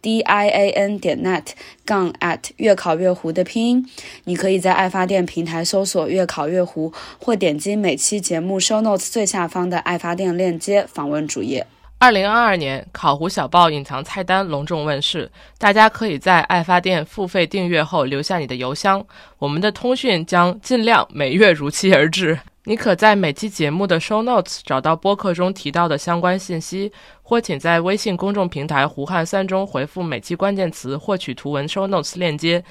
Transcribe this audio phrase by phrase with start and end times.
[0.00, 1.46] D i a n 点 net
[1.84, 3.86] 杠 at 越考越糊的拼音，
[4.24, 11.66] 你可以在爱发电平台搜索“越考越糊”，或点击每期节目 show notes 最下方的爱发电链接访问主页。
[12.00, 19.04] 二零二二年，考湖小报隐藏菜单隆重问世，大家可以在爱发电付费订阅后留下你的邮箱，
[19.38, 22.38] 我们的通讯将尽量每月如期而至。
[22.68, 32.62] 你可在每期节目的 show notes 找到播客中提到的相关信息，或请在微信公众平台“胡汉三中”回复每期关键词获取图文 show notes 链接。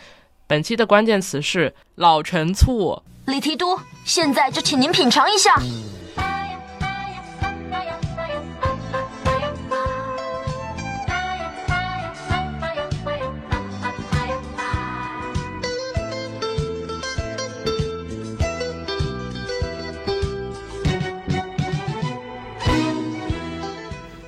[0.46, 3.02] 本期的关键词是老陈醋。
[3.26, 3.76] 李提督，
[4.06, 5.56] 现在就请您品尝一下。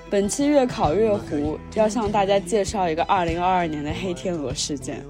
[0.09, 5.05] 本期月考月湖，要向大家介绍一个二零二二年的黑天鹅事件，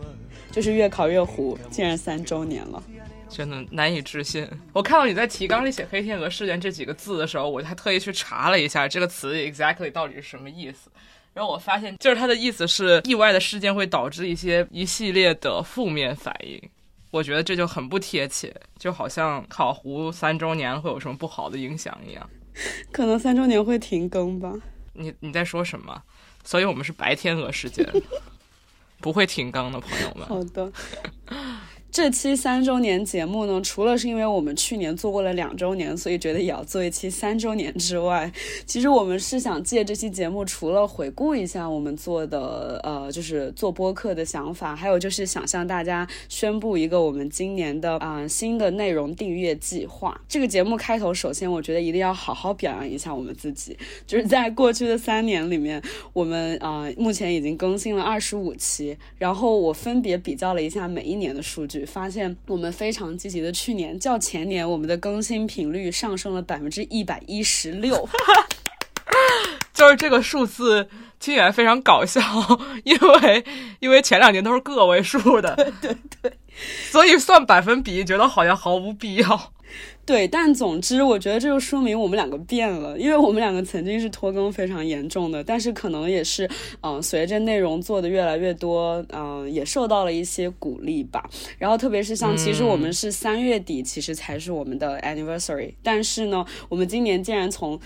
[0.51, 2.83] 就是月考月湖竟然三周年了，
[3.29, 4.45] 真的难以置信。
[4.73, 10.89] 我看到你在提纲里写“黑天鹅事件”这几个字的时候，我还特意去查了一下这个词 exactly 到底是什么意思，
[11.33, 16.61] 然后我发现就是它的意思是意外的事件会导致一些一系列的负面反应。
[17.09, 22.29] 我觉得这就很不贴切，就好像考糊三周年会有什么不好的影响一样。
[22.91, 24.53] 可能三周年会停更吧。
[24.93, 26.03] 你你在说什么？
[26.43, 27.85] 所以我们是白天鹅事件，
[28.99, 30.27] 不会停更的，朋友们。
[30.27, 30.71] 好的。
[31.91, 38.31] 这期三周年节目呢，除了是因为我们去年做过了两周年，所以觉得也要做一期三周年之外，
[38.67, 50.21] 其实我们是想借这期节目，除了回顾一下我们做的呃，就是做播客的想法，还有就是想向大家宣布一个我们今年的啊新的内容订阅计划。
[50.27, 55.81] 这个节目开头，首先我觉得一定要好好表扬一下我们自己，就是在过去的三年里面，
[56.13, 61.78] 我们啊目前已经更新了二十五期，然后我分别比较了一下每一年的数据。
[61.85, 68.07] 发现我们非常积极的，去年较前年，我们的更新频率上升了百分之一百一十六，
[69.73, 70.87] 就是这个数字
[71.19, 72.21] 听起来非常搞笑，
[72.83, 73.45] 因为
[73.79, 76.33] 因为前两年都是个位数的，对对对，
[76.91, 79.53] 所以算百分比，觉得好像毫无必要。
[80.05, 86.49] 对，但总之，我觉得这就说明我们两个变了，因为我们两个曾经是拖更非常严重的，但是可能也是，
[86.81, 91.23] 嗯，随着内容做的越来越多，嗯，也受到了一些鼓励吧。
[91.59, 97.79] 然后，特别是像，其实我们是三月底，其实才是我们的 anniversary，但是呢，我们今年竟然从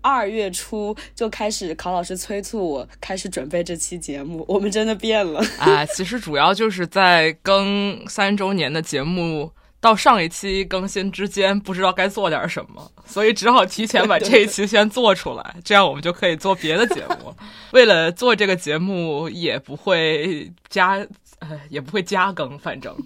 [0.00, 5.84] 二月初就开始，考老师催促我开始准备这期节目，我们真的变了啊！
[5.84, 9.50] 其实主要就是在更三周年的节目。
[9.80, 17.34] 到上一期更新之间，不知道该做点什么，所以只好提前把这一期先做出来，这样我们就可以做别的节目。
[17.72, 21.06] 为了做这个节目，也不会加，
[21.40, 22.96] 呃，也不会加更，反正，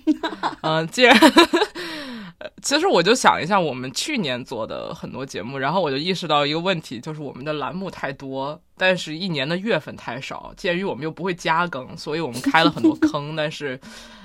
[0.62, 1.14] 嗯，既然，
[2.62, 10.54] 其实我就想一下，我们去年做的很多节目，然后我就意识到一个问题，就是我们的栏目太多，但是一年的月份太少。
[10.56, 13.78] 鉴于我们又不会加更，所以我们开了很多坑，但是，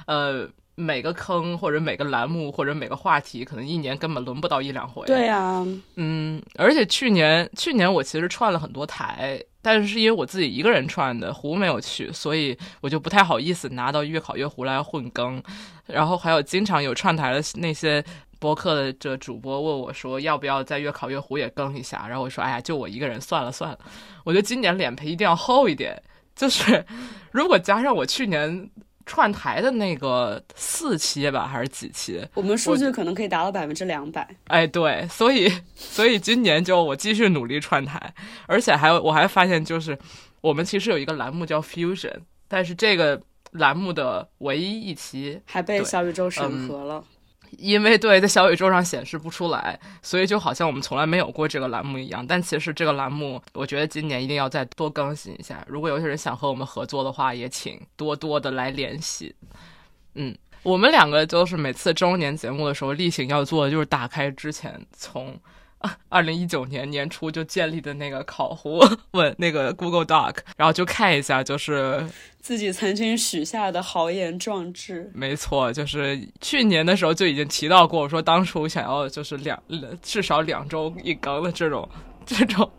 [0.05, 0.47] 呃。
[0.75, 5.05] 每个坑或者每个栏目或者每个话题，可能一年根本轮不到一两回。
[5.05, 5.65] 对呀，
[5.95, 15.41] 嗯，而且去年去年我其实串了很多台，但是是因为我自己一个人串的，胡没有去，所以我就不太好意思拿到越考越胡来混更。
[15.85, 18.03] 然后还有经常有串台的那些
[18.37, 22.05] 播客的这主播问我说，要不要在越考越胡也更一下？
[22.05, 23.79] 然后我说，哎呀，就我一个人，算了算了。
[24.25, 26.01] 我觉得今年脸皮一定要厚一点，
[26.35, 26.85] 就是
[27.31, 28.69] 如果加上我去年。
[29.05, 32.27] 串台的那个四期吧，还是几期？
[32.33, 34.27] 我们数据可能可以达到百分之两百。
[34.45, 38.13] 哎，对，所以 所以今年就我继续努力串台，
[38.47, 39.97] 而且还有我还发现就是
[40.41, 43.21] 我们其实有一个栏目叫 Fusion，但是这个
[43.51, 47.03] 栏目的唯一一期还被小宇宙审核了。
[47.57, 52.25] 因为对在小宇宙上显示不出来，所以就好像我们从来没有过这个栏目一样。
[52.25, 55.65] 但其实这个栏目，我觉得今年一定要再多更新一下。
[55.67, 59.35] 如果有些人想和我们合作的话，也请多多的来联系。
[60.13, 65.37] 嗯，我们两个就是每次周年节目的时候例行要做的，就是打开之前从。
[66.09, 68.79] 二零一九年年初就建立的那个考胡
[69.11, 72.07] 问那个 Google Doc，然后就看一下，就是
[72.39, 75.11] 自己曾经许下的豪言壮志。
[75.13, 79.61] 没错，就是去年的时候就已经提到过，说当初想要就是两
[80.01, 81.87] 至少两周一更的这种。
[82.37, 82.69] 这种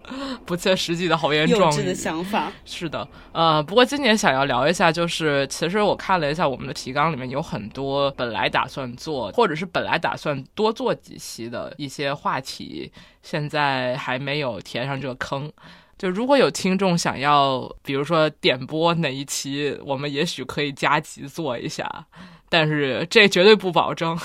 [0.44, 12.90] 不切实际的豪言壮语的想法 是的，呃，不过今年想要聊一下，就是其实我看了一下我们的提纲里面有很多本来打算做，或者是本来打算多做几期的一些话题，
[13.22, 15.50] 现在还没有填上这个坑。
[15.96, 22.06] 就如果有听众想要，比如说点播哪一期，我们也许可以加急做一下，
[22.50, 24.18] 但是这绝对不保证。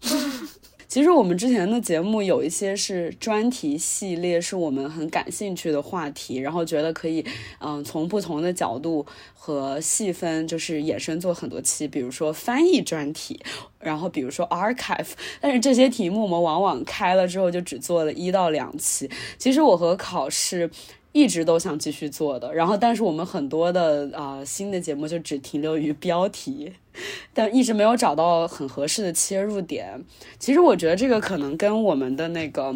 [0.92, 7.24] 其实我们之前的节目有一些是专题系列，是我们很感兴趣的话题，然后觉得可以，
[7.60, 13.40] 嗯，从不同的角度和细分，就是衍生做很多期，比如说翻译专题，
[13.80, 19.08] 然后比如说 archive，但是这些题目我们往往开了之后就只做了一到两期。
[19.38, 20.70] 其实我和考试。
[21.14, 26.72] 一直都想继续做的，然后但是我们很多的啊新的节目就只停留于标题，
[27.32, 30.02] 但一直没有找到很合适的切入点。
[30.38, 32.74] 其实我觉得这个可能跟我们的那个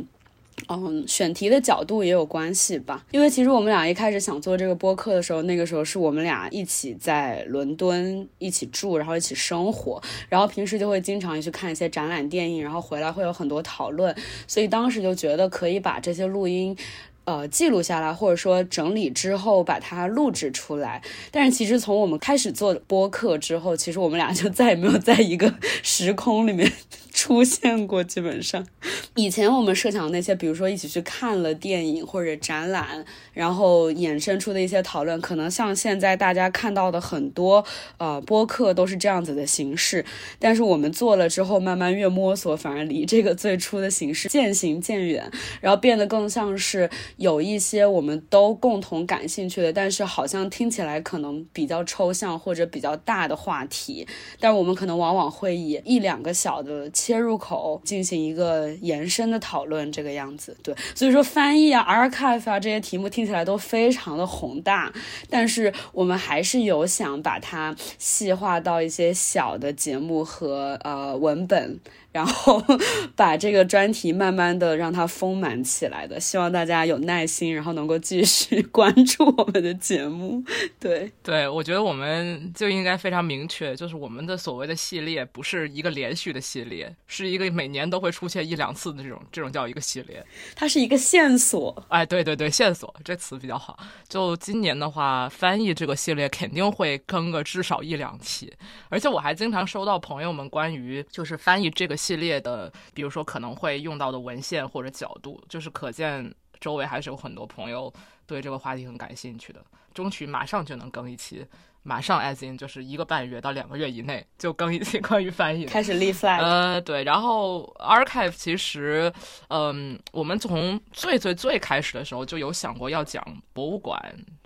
[0.69, 3.05] 嗯选题的角度也有关系吧。
[3.11, 14.15] 因为其实我们俩一开始想做这个播客的时候，那个时候是我们俩一起在伦敦一起住，然后一起生活，然后平时就会经常去看一些展览、电影，然后回来会有很多讨论，
[14.47, 16.77] 所以当时就觉得可以把这些录音。
[17.27, 21.03] 呃，记录下来，或者说整理之后把它录制出来。
[21.31, 26.73] 但是其实从我们开始做播客之后，其实我们俩就再也没有在一个时空里面。
[27.17, 28.67] 出现过，基本上，
[29.15, 33.03] 以前我们设想的那些，比如说一起去看了电影或者展览，
[33.33, 37.65] 然后衍生出的一些讨论，可能像现在大家看到的很多
[37.97, 40.05] 呃播客都是这样子的形式。
[40.39, 45.33] 但是我们做了之后，慢慢越摸索，反而离这个最初的形式渐行渐远，
[45.63, 54.07] 然后变得更像是有一些我们都共同感兴趣的，但是好像听起来可能比较抽象或者比较大的话题，
[54.41, 56.91] 但我们可能往往会以一两个小的。
[57.07, 64.93] 切入口进行一个延伸的讨论，这个样子对，所以说翻译啊、archive 啊这些题目听起来都非常的宏大，
[65.29, 71.79] 但是我们还是有想把它细化到一些小的节目和呃文本。
[72.17, 72.65] 然后
[73.15, 80.43] 把这个专题慢慢的让它丰满起来的，希望大家有耐心，然后能够继续 关注我们的节目。
[80.81, 90.25] 对对，我觉得我们就应该非常明确，就是我们的所谓的系列不是一个连续的系列，是一个每年都会出现一两次的这种这种叫一个系列。
[90.55, 91.85] 它是一个线索。
[91.89, 93.79] 哎，对对对，线索这词比较好。
[94.09, 98.51] 就今年的话，翻译这个系列肯定会更个至少一两期，
[98.89, 101.95] 而且我还经常收到朋友们关于就是翻译这个。
[102.07, 107.93] 系列的，比如说可能会用到的文献或者角度，就是可见周围还是有很多朋友
[108.27, 109.61] 对这个话题很感兴趣的，
[109.93, 111.45] 争取马上就能更一期。
[111.83, 116.41] 马上，as in 就是一个半月到两个月以内就更一期 关于翻译，开始立 flag。
[116.41, 119.13] 呃，对，然后 archive 其实，
[119.51, 123.97] 嗯，我们从最最最开始的时候就有想过要讲博物馆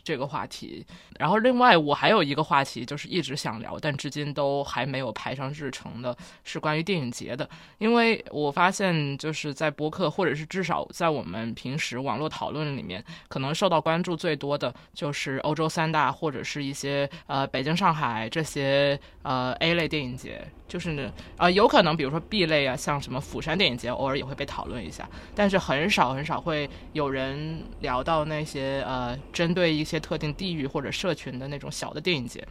[0.03, 0.85] 这个话题。
[1.19, 7.49] 然后另外我还有一个话题就是一直想聊，但至今都还没有排上日程的，是关于电影节的。
[7.79, 17.09] 因为我发现就是在博客或者是至少在我们平时网络讨论里面，可能受到关注最多的就是欧洲三大或者是一些。
[17.27, 32.47] 呃，北京、上海这些呃 A 类电影节，就是呃有可能，比如说 B 类啊，像什么釜山电影节，偶尔也会被讨论一下，但是很少很少会有人聊到那些呃针对一些特定地域或者社群的那种小的电影节。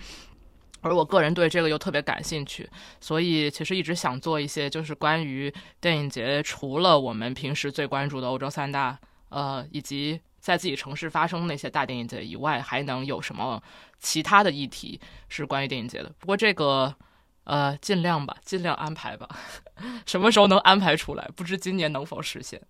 [0.82, 2.70] 而我个人对这个又特别感兴趣，
[3.02, 13.62] 所以其实一直想做一些就是关于电影节，除了我们平时最关注的欧洲三大，呃，以及在自己城市发生那些大电影节以外，还能有什么？
[14.00, 16.96] 其他的议题是关于电影节的，不过这个，
[17.44, 19.28] 呃，尽量吧，尽量安排吧，
[20.08, 22.62] 什么时候能安排出来，不知今年能否实现，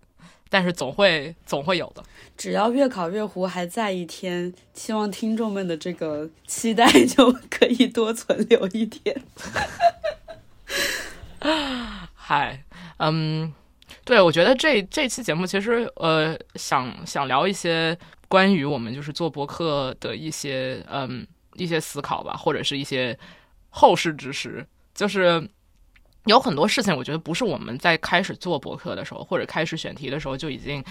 [0.50, 2.04] 但是总会总会有的。
[2.36, 9.22] 只要月考月湖还在一天，希望听众们的这个期待就 可以多存留一天。
[12.14, 12.62] 嗨，
[12.98, 13.50] 嗯，
[14.04, 17.96] 对，我觉得这这期节目其实，呃，想想聊一些。
[18.28, 23.18] 关于我们就是做博客的一些嗯一些思考吧，或者是一些
[23.70, 24.64] 后世之识，
[24.94, 25.50] 就是
[26.26, 30.84] 有很多事情，我觉得不是我们在开始做博客的时候，或者开始选题的时候就已经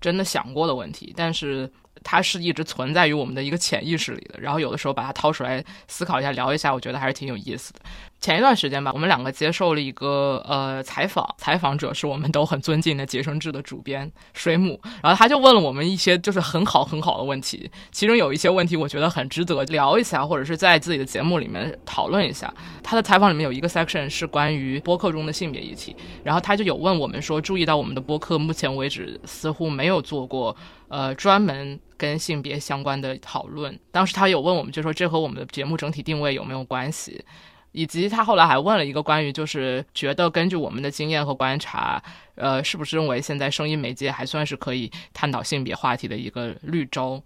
[0.00, 1.70] 真的想过的问题，但是
[2.02, 4.40] 它是一直存在于我们的一个潜意识里的。
[4.40, 7.80] 然后有的时候把它掏出来思考一下、聊一下，我觉得还是挺有意思的。
[8.20, 22.52] 前一段时间吧，我们两个接受了一个呃采访，采访者是我们都很尊敬的《洁身志》的主编水母，然后他就问了我们一些就是很好很好的问题，其中有一些问题我觉得很值得聊一下，或者是在自己的节目里面讨论一下。
[22.82, 30.56] 他的采访里面有一个 section 是关于播客中的性别议题，然后他就有问我们说，注意到我们的播客目前为止似乎没有做过
[30.88, 33.78] 呃专门跟性别相关的讨论。
[33.90, 37.24] 当时他有问我们，就说这和我们的节目整体定位有没有关系？
[37.72, 42.02] 以及他后来还问了一个关于，就是觉得根据我们的经验和观察，
[42.34, 47.22] 呃，是不是认为现在声音媒介还算是可以探讨性别话题的一个绿洲？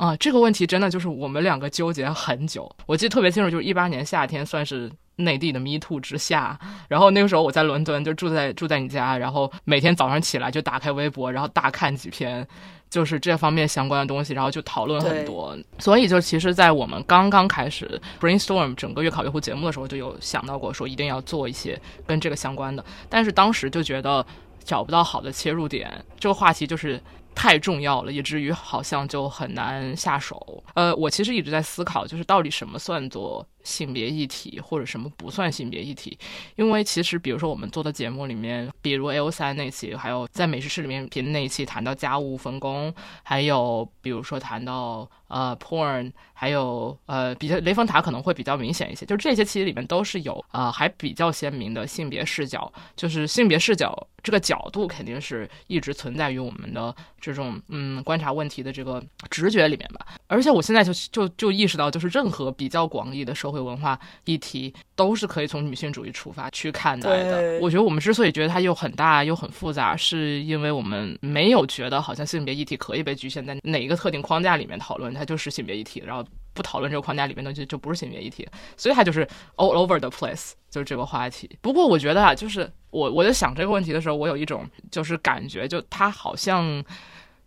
[0.00, 2.74] 啊，这个问题真的就是我们两个纠结很久。
[2.86, 6.58] 我记得特别清楚，就是一八年夏天，算是内地的 Me Too 之夏。
[6.88, 12.48] 然后那个时候我在伦敦，就住在住在你家，然后每天早上起来就打开微博，然后大看几篇。
[12.88, 15.56] 就是这方面相关的东西，然后就讨论很多。
[15.78, 22.84] 所以就其实，在我们刚刚开始 brainstorm 整个月考月湖节目的时候，就有想到过说一定要做一些跟这个相关的。
[23.08, 24.26] 但是当时就觉得
[24.64, 27.00] 找不到好的切入点，这个话题就是
[27.34, 30.62] 太重要了，以至于好像就很难下手。
[30.74, 33.46] 呃，我其实一直在思考，就是到底什么算作。
[33.62, 36.18] 性别议题或者什么不算性别议题？
[36.56, 60.06] 因为其实，比如说我们做的节目里面，比如 L 三那期，还有在美食室里面评那一期谈到家务分工，还有比如说谈到呃 porn，还有呃比较雷峰塔可能会比较明显一些，就这些期里面都是有呃还比较鲜明的性别视角，就是性别视角这个角度肯定是一直存在于我们的这种嗯观察问题的这个直觉里面吧。
[60.26, 67.58] 而且我现在就就就意识到，就是任何比较广义的社会文化议题，都是可以从女性主义出发去看待的。
[67.60, 76.02] 我觉得我们之所以觉得它又很大又很复杂，是因为我们没有觉得好像性别议题可以被局限在哪一个特定框架里面讨论，它就是性别议题。
[76.06, 79.26] 然后不讨论这个框架里面的就就不是性别议题，所以它就是
[79.56, 81.48] all over the place，就是这个话题。
[81.60, 86.84] 不过我觉得啊，就是我我在想这个问题的时候，我有一种就是感觉，就它好像。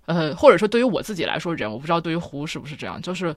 [0.06, 3.34] 呃，或者说对于我自己来说，人我不知道对于胡是不是这样，就是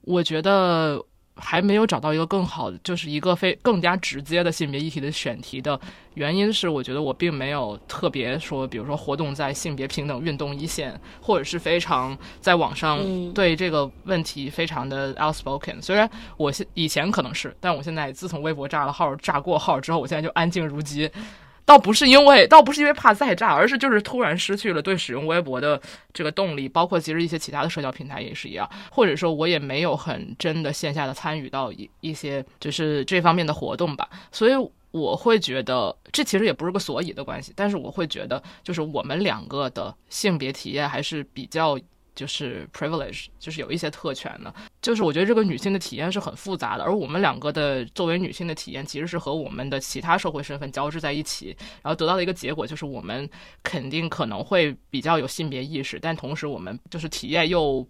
[0.00, 0.98] 我觉得
[1.38, 5.80] 还没有找到一个更好的，就是一个非更加直接的性别议题的选题的
[6.14, 13.00] 原因是，我觉得我并没有特别说，比如说活动在性别平等运动一线，或者是非常在网上
[13.32, 15.80] 对这个问题非常的 outspoken。
[15.80, 21.10] 虽然我现以前可能是，但我现在自从微博炸了号、炸过号之后，我现在就安静如鸡。
[21.68, 25.78] 倒不是因为，倒不是因为怕再炸，而是就是突然失去了对使用微博的
[26.14, 34.52] 这个动力，包括其实一些其他的社交平台也是一样，或者说我也没有很真的线下的参与到一一些就是这方面的活动吧，所以
[34.92, 41.78] 我会觉得这其实也不是个所以的关系，但是我会觉得就是我们两个的性别体验还是比较。
[42.18, 44.52] 就是 privilege，就是有一些特权的。
[44.82, 53.30] 就是我觉得这个女性的体验是很复杂的，而我们两个的作为女性的体验，其实是和我们的其他社会身份交织在一起，然后得到的一个结果就是，我们
[53.62, 57.86] 肯定可能会比较有性别意识，但同时我们就是体验又。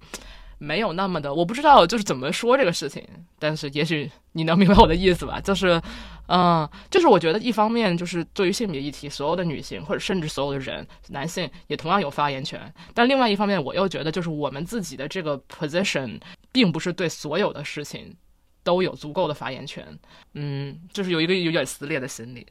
[0.60, 3.00] 没有那么的，我不知道就是怎么说这个事情，
[3.38, 5.40] 但是也许你能明白我的意思吧？
[5.40, 5.80] 就是，
[6.28, 16.20] 嗯，就是我觉得一方面就是对于性别议题，所有的女性或者甚至所有的人，男性也同样有发言权，但另外一方面，我又觉得就是我们自己的这个 position
[16.52, 18.14] 并不是对所有的事情
[18.62, 19.98] 都有足够的发言权，
[20.34, 22.46] 嗯，就是有一个有点撕裂的心理。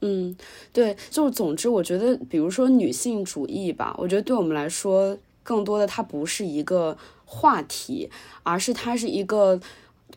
[0.00, 0.34] 嗯，
[0.72, 5.16] 对，就是总之，我觉得比如说女性主义吧，我觉得对我们来说。
[5.42, 8.08] 更多的，它不是一个话题，
[8.44, 9.58] 而是它是一个。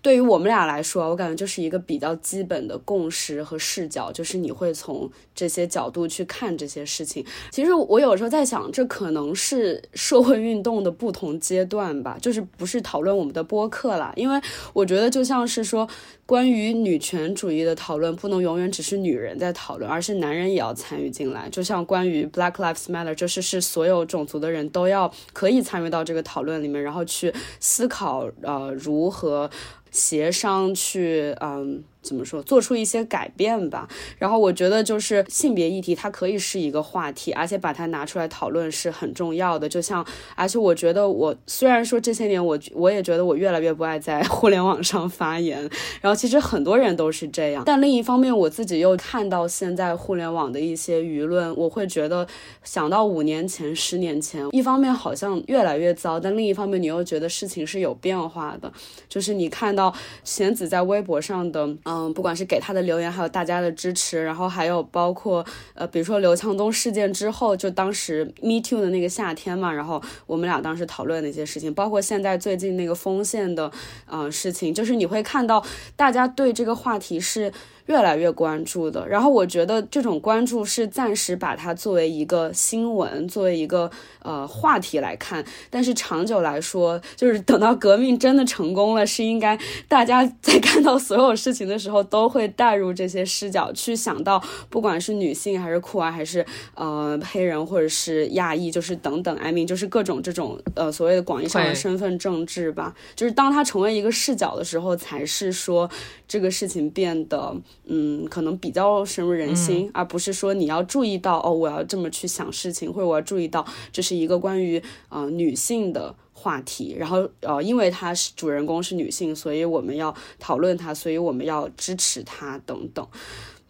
[0.02, 7.26] 对于我们俩来说，我感觉就是一个比较基本的共识和视角，就是你会从这些角度去看这些事情。
[7.52, 14.40] 其实我有时候在想，这可能是社会运动的不同阶段吧，就是不是讨论我们的播客啦，因为
[14.74, 15.88] 我觉得就像是说，
[16.26, 21.48] 关于女权主义的讨论，不能永远只是女人在讨论，而是男人也要参与进来。
[21.50, 29.50] 就像关于 Black Lives Matter，就是是所有种族的人都要可以参与到这个讨论里面，然后去思考呃如何。
[29.94, 31.86] 协商去，嗯。
[32.04, 32.44] 怎么说？
[32.44, 33.88] 做出一些改变吧。
[34.18, 39.70] 然后我觉得，就是性别议题，它可以是一个话题，而且把它拿出来讨论是很重要的。
[39.70, 45.62] 就像，而且我觉得，我虽然说这些年，我我也觉得我越来越不爱在 互联网上发言。
[46.02, 47.64] 然后其实很多人都是这样。
[47.66, 52.28] 但另一方面，我自己又看到现在互联网的一些舆论，我会觉得
[52.66, 58.70] 想到五年前、十年前，一方面好像越来越糟，但另一方面你又觉得事情是有变化的。
[59.08, 59.83] 就是你看到。
[59.84, 73.70] 到贤子在微博上的，嗯，不管是给他的留言，还有大家的支持，然后还有包括呃，比如说刘强东事件之后，就当时 Me Too 的那个夏天嘛，然后我们俩当时讨论那些事情，包括现在最近那个封线的
[74.06, 75.62] 呃事情，就是你会看到
[75.98, 77.52] 大家对这个话题是。
[77.88, 89.60] 越来越关注的，然后我觉得这种关注是暂时把它作为一个新闻，作为一个呃话题来看，但是长久来说，就是等到革命真的成功了，是应该
[89.90, 105.90] 大家在看到所有事情的时候，都会带入这些视角去想到，不管是女性还是酷儿，还是呃黑人或者是亚裔，就是等等，I mean，就是各种这种呃所谓的广义上的身份政治吧，就是当它成为一个视角的时候，才是说
[106.28, 107.54] 这个事情变得。
[107.86, 123.06] 嗯，可能比较深入人心，而不是说你要注意到哦，我要这么去想事情，或者我要注意到这是一个关于呃女性的话题，然后呃，因为她是主人公是女性，所以我们要讨论她，所以我们要支持她等等。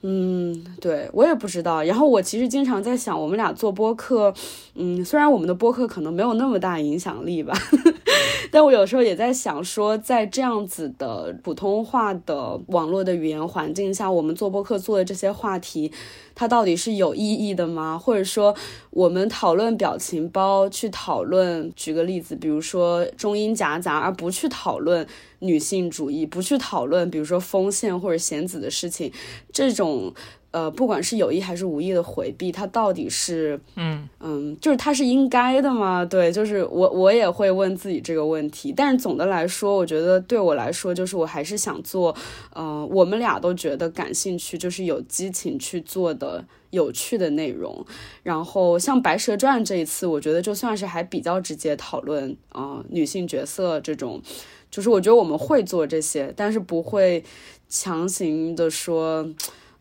[0.05, 1.81] 嗯，对我也不知道。
[1.81, 4.33] 然后我其实经常在想，我们俩做播客，
[4.75, 7.53] 嗯，虽然我们的播客可能没有那么大影响力吧。
[8.51, 15.89] 但我有时候也在想，说在这样子的普通话的网络的语言环境下，我们做播客做的这些话题，
[16.35, 17.97] 它到底是有意义的吗？
[17.97, 18.55] 或者说，
[18.89, 25.07] 我们讨论表情包，去讨论，举个例子，比如说中英夹杂，而不去讨论
[25.39, 29.11] 女性主义，不去讨论，比如说风线或者贤子的事情，
[29.51, 30.13] 这种。
[30.53, 36.05] 呃，不管是有意还是无意的回避，它到底是，嗯嗯，就是它是应该的吗？
[36.05, 38.71] 对，就是我我也会问自己这个问题。
[38.71, 42.15] 但是总的来说，我觉得对我来说，就是我还是想做，
[42.53, 47.83] 呃，我们俩都觉得感兴趣，就是有激情去做的有趣的内容。
[48.21, 54.21] 然后像《白蛇传》这一次，我觉得就算是还比较直接讨论啊女性角色这种，
[54.69, 57.23] 就是我觉得我们会做这些，但是不会
[57.67, 59.27] 强行的说。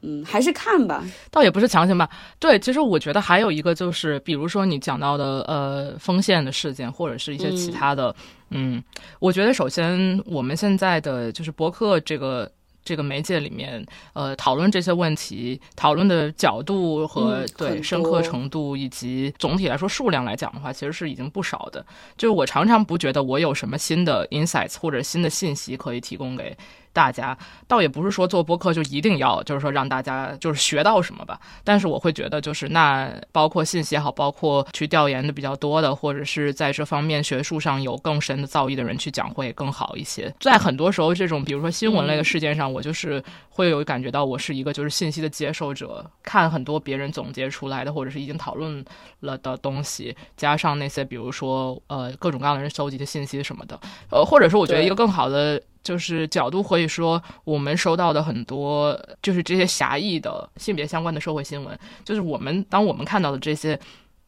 [0.02, 2.08] 嗯，还是看吧，倒也不是强行吧。
[2.38, 8.14] 对，其实我觉得还有一个就是，比如说你讲到的呃锋线的事件，或者是一些其他的，
[8.50, 8.82] 嗯，
[9.20, 12.50] 我觉得首先我们现在的就是博客这个
[12.84, 21.86] 这个媒介里面，呃，讨论这些问题，讨论的角度和对深刻程度，以及总体来说数量来讲的话，其实是已经不少的。
[22.16, 26.56] 就是我常常不觉得我有什么新的 insights 或者新的信息可以提供给。
[26.92, 31.40] 大家倒也不是说做播客就一定要，就是说让大家就是学到什么吧。
[31.64, 40.32] 但是我会觉得，就是那包括信息也好，包括去调研的比较多的，或者是在这方面学术上有更深的造诣的人去讲会更好一些。
[40.40, 48.84] 在很多时候，这种比如说新闻类的事件上，我就是会有感觉到我是一个就是信息的接受者，看很多别人总结出来的或者是已经讨论
[49.20, 55.62] 了的东西，加上那些比如说呃各种各样的人收集的信息什么的，呃，或者说我觉得一个更好的。
[55.82, 63.78] 就是角度可以说，我们收到的很多就是这些狭义的性别相关的社会新闻，就是我们当我们看到的这些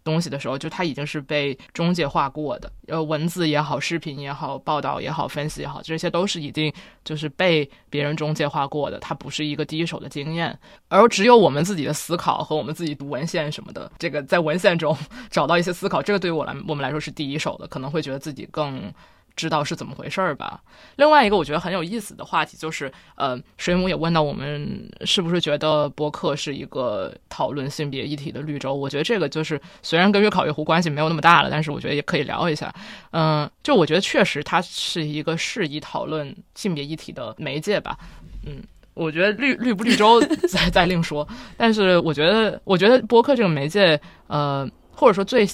[0.02, 6.70] 东西的时候，就它已经是被中介化过的，呃，文字也好，视频也好，报道也好，分析也好，这些都是已经
[7.04, 14.94] 就是被别人中介化过的，它不是一个第一手的经验，而只有我们自己的思考和我们自己读文献什么的，这个在文献中
[15.30, 18.92] 找到一些思考，这个对于我来我们来说是第一手的，可能会觉得自己更。
[19.36, 20.60] 知道是怎么回事儿吧。
[20.96, 28.74] 另外一个我觉得很有意思的话题就是，呃，水母也问到我们是不是觉得播客是一个讨论性别议题的绿洲。
[28.74, 32.72] 我觉得这个就是虽然跟月考月湖关系没有那么大了，但是我觉得也可以聊一下。
[33.10, 37.98] 嗯，就我觉得确实它是一个适宜讨论性别议题的媒介吧。
[38.46, 38.62] 嗯，
[38.94, 41.26] 我觉得绿绿不绿洲再再另说。
[41.56, 45.44] 但是我觉得，我觉得播客这个媒介，呃，或者说最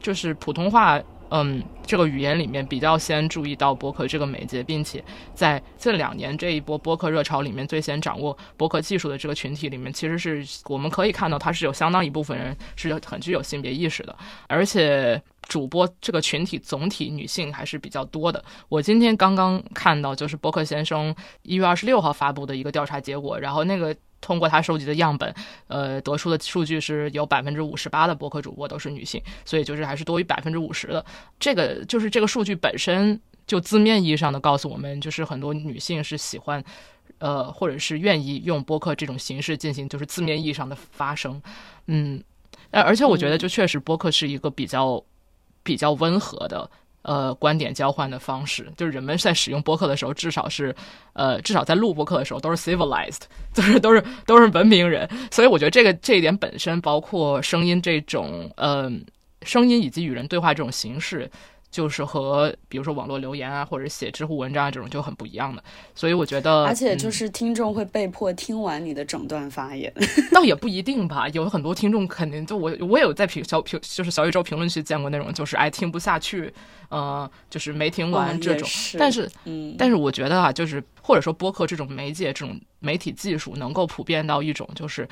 [0.00, 0.98] 就是普通话。
[1.30, 5.02] 嗯，这个语言里面比较先注意到博客这个媒介，并且
[5.34, 18.44] 在近两年这一波博客热潮里面，最先掌握博客技术的这个群体里面，其实是我们可以看到，它是有相当一部分人是很具有性别意识的，而且主播这个群体总体女性还是比较多的。
[18.68, 23.94] 我今天刚刚看到，就是博客先生一月二十六号发布的一个调查结果，然后那个。
[24.20, 25.32] 通过他收集的样本，
[25.68, 31.04] 呃，得出的数据是有百分之五十八的播客主播都是女性，所以就是还是多于百分之五十的。
[31.38, 36.62] 这个就是这个数据本身就字面意义上的告诉我们，就是很多女性是喜欢，
[37.18, 41.40] 呃，或者是愿意用播客这种形式进行就是字面意义上的发声。
[41.86, 42.22] 嗯，
[42.70, 45.02] 而且我觉得就确实播客是一个比较
[45.62, 46.68] 比较温和的。
[47.06, 50.74] 呃，观点交换的方式，就是人们在使用播客的时候，至少是，
[51.12, 53.20] 呃，至少在录播客的时候都是 civilized，
[53.54, 55.08] 就 是都是都是文明人。
[55.30, 58.90] 所以我觉得这个这一点本身，包括声音这种，呃，
[59.42, 61.30] 声音以及与人对话这种形式。
[61.76, 65.62] 就是和比如说网络留言啊，或者写知乎文章啊这种就很不一样的。
[65.94, 69.92] 所以我觉得，而且就是听众会被迫听完你的整段发言，
[70.32, 71.28] 倒也不一定吧。
[71.34, 76.50] 有很多听众肯定就我我也有在评小评就是小宇宙评论区见过那种就是哎听不下去，
[76.88, 78.66] 呃，就是没听完这种。
[78.98, 85.06] 但是，嗯，但是我觉得啊，就是或者说播客这种媒介这种媒体技术能够普遍到一种就是。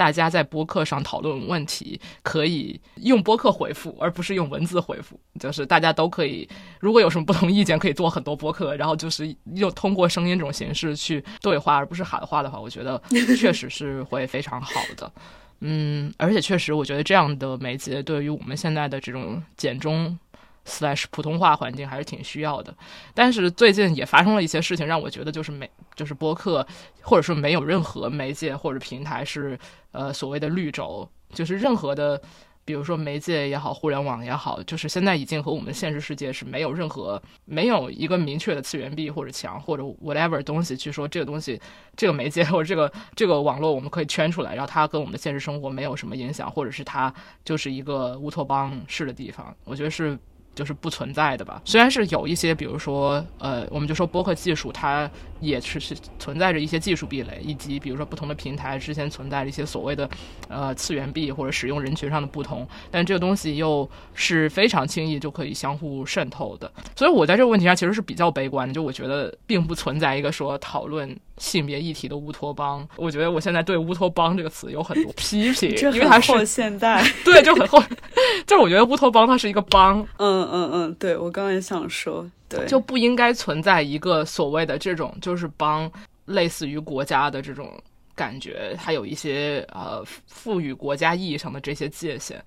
[0.00, 5.20] 大家在播客上讨论问题，可以用播客回复，而不是用文字回复。
[5.38, 6.48] 就是大家都可以，
[6.80, 12.98] 如果有什么不同意见，可以做很多播客，然后就是用通过声音这种形式去对话，而不是喊话的话，我觉得
[13.36, 15.12] 确实是会非常好的。
[15.60, 20.18] 嗯，而且确实，我觉得这样的媒介对于我们现在的这种简中。
[20.66, 22.72] Slash 普通话环境还是挺需要的，
[23.14, 26.66] 但是最近也发生了一些事情，让我觉得就是没就是播客，
[27.02, 29.58] 或者说没有任何媒介或者平台是
[29.92, 32.20] 呃所谓的绿洲，就是任何的，
[32.64, 41.60] 比如说媒介也好，互联网也好，就是现在已经和我们现实世界是没有任何没有一个明确的次元壁或者墙或者 whatever 东西去说这个东西
[41.96, 47.12] 这个媒介或者这个这个网络我们可以圈出来，然后它跟我们的现实生活没有什么影响，或者是它
[47.44, 50.16] 就是一个乌托邦式的地方，我觉得是。
[50.60, 51.62] 就是不存在的吧？
[51.64, 60.06] 虽然是有一些，比如说，呃，我们就说播客技术，它也是是存在着一些技术壁垒，以及比如说不同的平台之间存在着一些所谓的
[60.48, 66.70] 呃次元壁或者使用人群上的不同，但这个东西又是非常轻易就可以相互渗透的。
[66.94, 71.18] 所以我在这个问题上其实是比较悲观的，就我觉得并不存在一个说讨论。
[71.40, 77.82] 性别议题的乌托邦，我觉得我现在对乌托邦这个词有很多批评，因为它是现代，对，就很后，
[78.46, 85.90] 就是我觉得乌托邦它是一个邦，嗯嗯嗯，对我刚才想说，对，就不应该存在一个所谓的这种就是帮，
[86.26, 87.72] 类似于国家的这种
[88.14, 92.42] 感觉，它有一些呃赋予国家意义上的这些界限，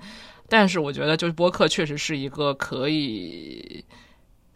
[0.47, 3.83] 但是我觉得就是播客确实是一个可以，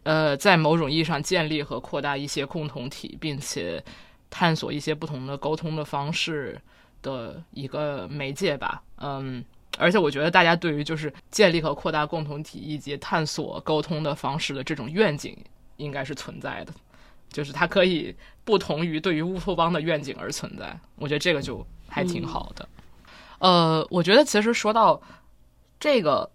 [0.02, 3.82] 呃，在某种意义上建立和扩大一些共同体，并且。
[4.30, 6.60] 探索一些不同的沟通的方式
[7.00, 9.42] 的一个媒介吧，嗯，
[9.76, 15.36] 而且我觉得大家对于就是建立和扩大共同体以及探索沟通的方式的这种愿景
[15.76, 16.72] 应该是存在的，
[17.30, 22.68] 就是它可以不同于对于乌托邦的愿景而存在，我觉得这个就还挺好的。
[23.38, 25.00] 呃，我觉得其实说到
[25.78, 26.30] 这个。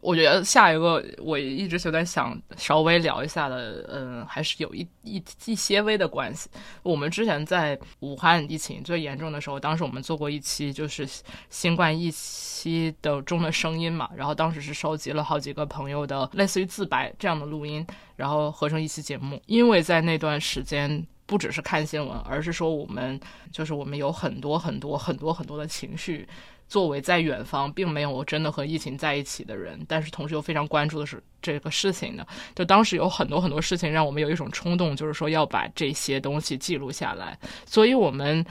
[0.00, 6.48] 我觉得下一个我一直就在想稍微聊一下的，嗯，还是有一一一些微的关系。
[6.82, 11.08] 我们之前在武汉疫情最严重的时候，当时我们做过一期就是
[11.48, 19.40] 新冠疫期的中的声音嘛，然后当时是收集了好几个朋友的类似于自白这样的录音，然后合成一期节目。
[19.46, 23.18] 因为在那段时间不只是看新闻，而是说我们
[23.50, 26.28] 就是我们有很多很多很多很多的情绪。
[26.66, 37.38] 作为在远方并没有真的和疫情在一起的人，但是同时又非常关注的是这个事情的，就当时有很多很多事情让我们有一种冲动，就是说要把这些东西记录下来。
[37.66, 38.44] 所以我们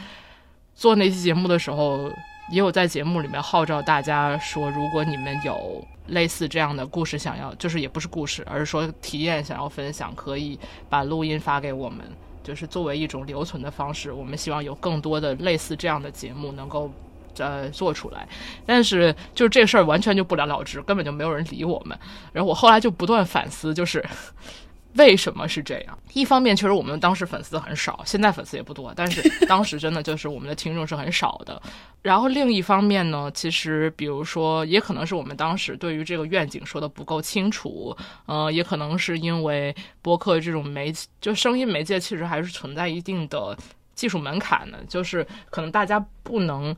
[0.76, 2.10] 做那期节目的时候，
[2.52, 12.06] 也有在节目里面号召大家说，如果你们有类似这样的故事想要，就是也不是故事，而是说体验想要分享，可以把录音发给我们，
[12.44, 14.12] 就是作为一种留存的方式。
[14.12, 16.90] 我们希望有更多的类似这样的节目能够。
[17.38, 18.28] 呃，做出来，
[18.66, 21.98] 但是就是这事儿完全就不了了之，根本就没有人理我们。
[22.32, 24.04] 然后我后来就不断反思，就是
[24.96, 25.98] 为什么是这样？
[26.14, 31.60] 一方面，确实我们当时粉丝很少，现在粉丝也不多，但是当时真的就是我们的听众是很少的。
[32.04, 43.58] 然后另一方面呢，其实比如说，也可能是我们当时对于这个愿景说的不够清楚，嗯，也可能是因为播客这种媒就声音媒介，其实还是存在一定的
[43.96, 46.76] 技术门槛的，就是可能大家不能。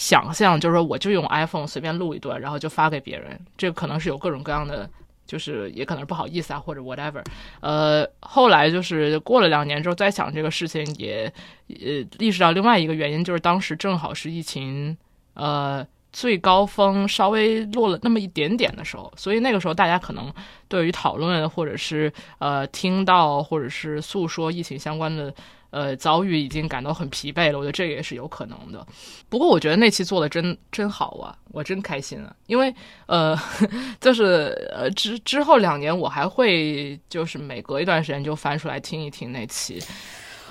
[0.00, 3.38] 想象就是说，我就用 iPhone 随便录一段，然后就发给别人。
[3.58, 4.88] 这可能是有各种各样的，
[5.26, 7.22] 就是也可能是不好意思啊，或者 whatever。
[7.60, 11.30] 呃，后来就是过了两年之后再想这个事情，也
[11.68, 14.96] 呃意识到另外一个原因，就是当时正好是疫情
[15.34, 20.32] 呃最高峰稍微落了那么一点点的时候，所以那个时候大家可能
[20.66, 25.34] 对于讨论或者是呃听到或者是诉说疫情相关的。
[25.70, 28.84] 呃，遭遇已经感到很疲惫了，我觉得这个也是有可能的。
[29.28, 32.74] 不过我觉得那期做的真真好啊，我真开心啊，因为
[33.06, 33.38] 呃，
[34.00, 39.80] 就是呃之之后两年我还会就是每隔一段时间就翻出来听一听那期。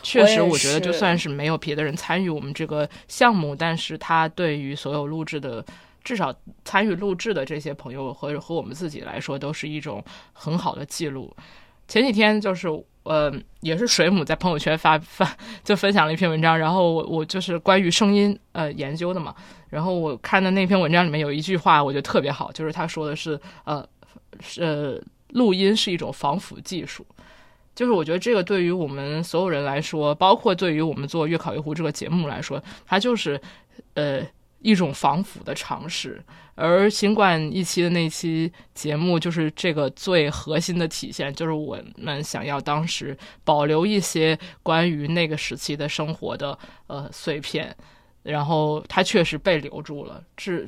[0.02, 5.64] 确实，我觉得就算是没有别的人参与我们这个项目，但是他对于所有录制的，
[6.06, 10.02] 至少参与录制的这些朋友和和我们自己来说，都是一种
[10.32, 11.36] 很好的记录。
[11.90, 12.70] 前几天就是。
[13.10, 15.28] 呃，也是水母在朋友圈发 发
[15.64, 19.34] 就分享了一篇文章，然后我我就是关于声音呃研究的嘛，
[19.70, 23.84] 然后我看的那篇文章里面有一句话，我觉得特别好，就是他说的是呃
[24.40, 27.04] 是录音是一种防腐技术。
[27.74, 33.42] 就是我觉得这个对于我们所有人来说，包括对于我们做《月考月湖》这个节目来说，它就是
[33.96, 34.22] 呃
[34.60, 36.24] 一种防腐的尝试。
[36.56, 47.74] 而新冠一期的那期节目，就是这个最核心的体现，就是我们想要当时保留一些关于那个时期的生活的呃碎片，
[48.24, 50.22] 然后它确实被留住了。
[50.36, 50.68] 至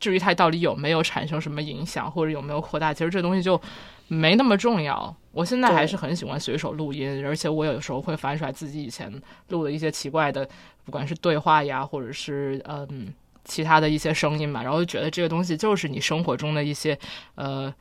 [0.00, 3.60] 至于它到底有没有产生什么影响，或者有没有扩大，其实这东西就
[4.08, 5.14] 没那么重要。
[5.30, 9.08] 我现在还是很喜欢随手录音，而且我有时候会翻出来自己以前
[9.50, 10.48] 录的一些奇怪的，
[10.90, 16.98] 不管是对话呀，或者是嗯其他的一些声音吧，然后就觉得这个东西就是你生活中的一些
[17.36, 17.72] 呃，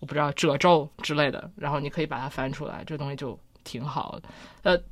[0.00, 4.28] 我不知道褶皱之类的，然后你可以把它翻出来，这东西就挺好的。
[4.64, 4.82] 呃，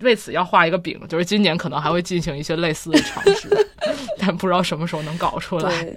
[0.00, 3.50] 为此要画一个饼，就是今年可能还会进行一些类似的尝试，
[4.18, 5.94] 但不知道什么时候能搞出来。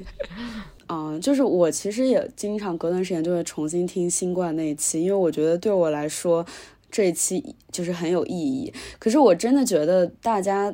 [0.90, 6.46] 嗯，就是我其实也经常隔段时间就会重新听新冠那一期，因为我觉得对我来说
[6.92, 8.72] 这一期就是很有意义。
[9.00, 10.74] 可是我真的觉得大家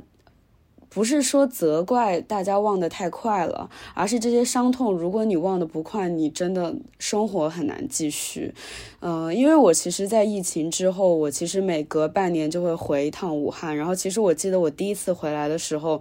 [0.93, 8.53] 不是说责怪大家忘得太快了，而是这些伤痛，如果你忘得不快，你真的生活很难继续。
[8.99, 15.99] 嗯，因为我其实，在疫情之后，我其实每隔半年就会回一趟武汉，然后其实我记得我第一次回来的时候。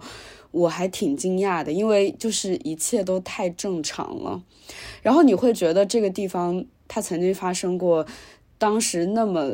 [0.53, 4.39] 我还挺惊讶的，因为就是一切都太正常了，
[5.01, 8.05] 然后你会觉得这个地方它曾经发生过，
[8.63, 9.51] 当时那么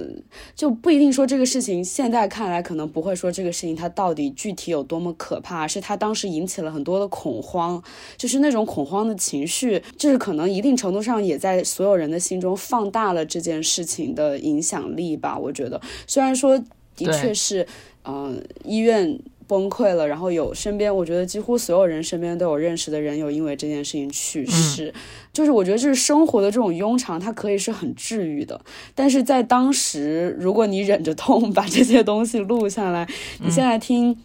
[0.54, 7.82] 就不一定说这个事情现在看来可能不会说这个事情它到底具体有多么可怕，是它当时引起了很多的恐慌，
[8.18, 15.36] 就是那种恐慌的情绪，就是可能一定程度上也在所有人的心中放大了这件事情的影响力吧。
[15.36, 16.56] 我觉得虽然说
[16.96, 17.66] 的确是，
[18.06, 19.20] 嗯，医院。
[19.50, 24.94] 崩溃了，然后有身边，我觉得几乎所有人身边都有认识的人有因为这件事情去世，
[25.34, 28.62] 就是我觉得就是生活的这种庸常，它可以是很治愈的，
[28.94, 33.10] 但是在当时，如果你忍着痛把这些东西录下来，
[33.40, 34.16] 你现在听。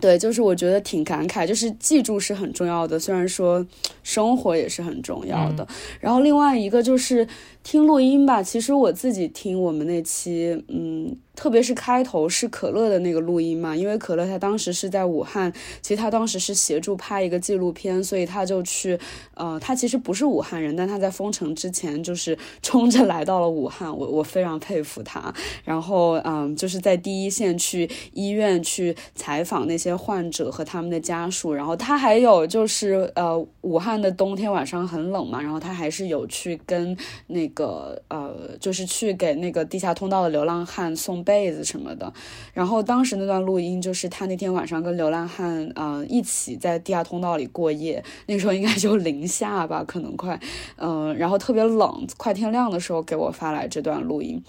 [0.00, 3.66] 对，就是我觉得挺感慨，就是记住是很重要的，虽然说
[4.04, 5.66] 生活也是很重要的。
[5.98, 7.26] 然后另外一个就是
[7.62, 18.98] 听录音吧，其实我自己听我们那期，嗯，特别是开头是可乐的那个录音嘛，因为可乐他当时是在武汉，其实他当时是协助拍一个纪录片，所以他就去，
[19.34, 25.32] 呃，他其实不是武汉人，但他在封城之前就是冲着来到了武汉，我我非常佩服他。
[25.62, 29.90] 然后，嗯，就是在第一线去医院去采访那些。
[30.00, 36.96] 患者和他们的家属，然后他还有就是呃，武汉的冬天晚上很冷嘛，然后他还是有去跟
[37.26, 42.12] 那个呃，就是去给那个地下通道的流浪汉送被子什么的。
[42.54, 50.40] 然后当时那段录音就是他那天晚上跟流浪汉嗯一起在地下通道里过夜，那时候应该就零下吧，可能快
[50.76, 54.42] 嗯，然后特别冷，快天亮的时候给我发来这段录音。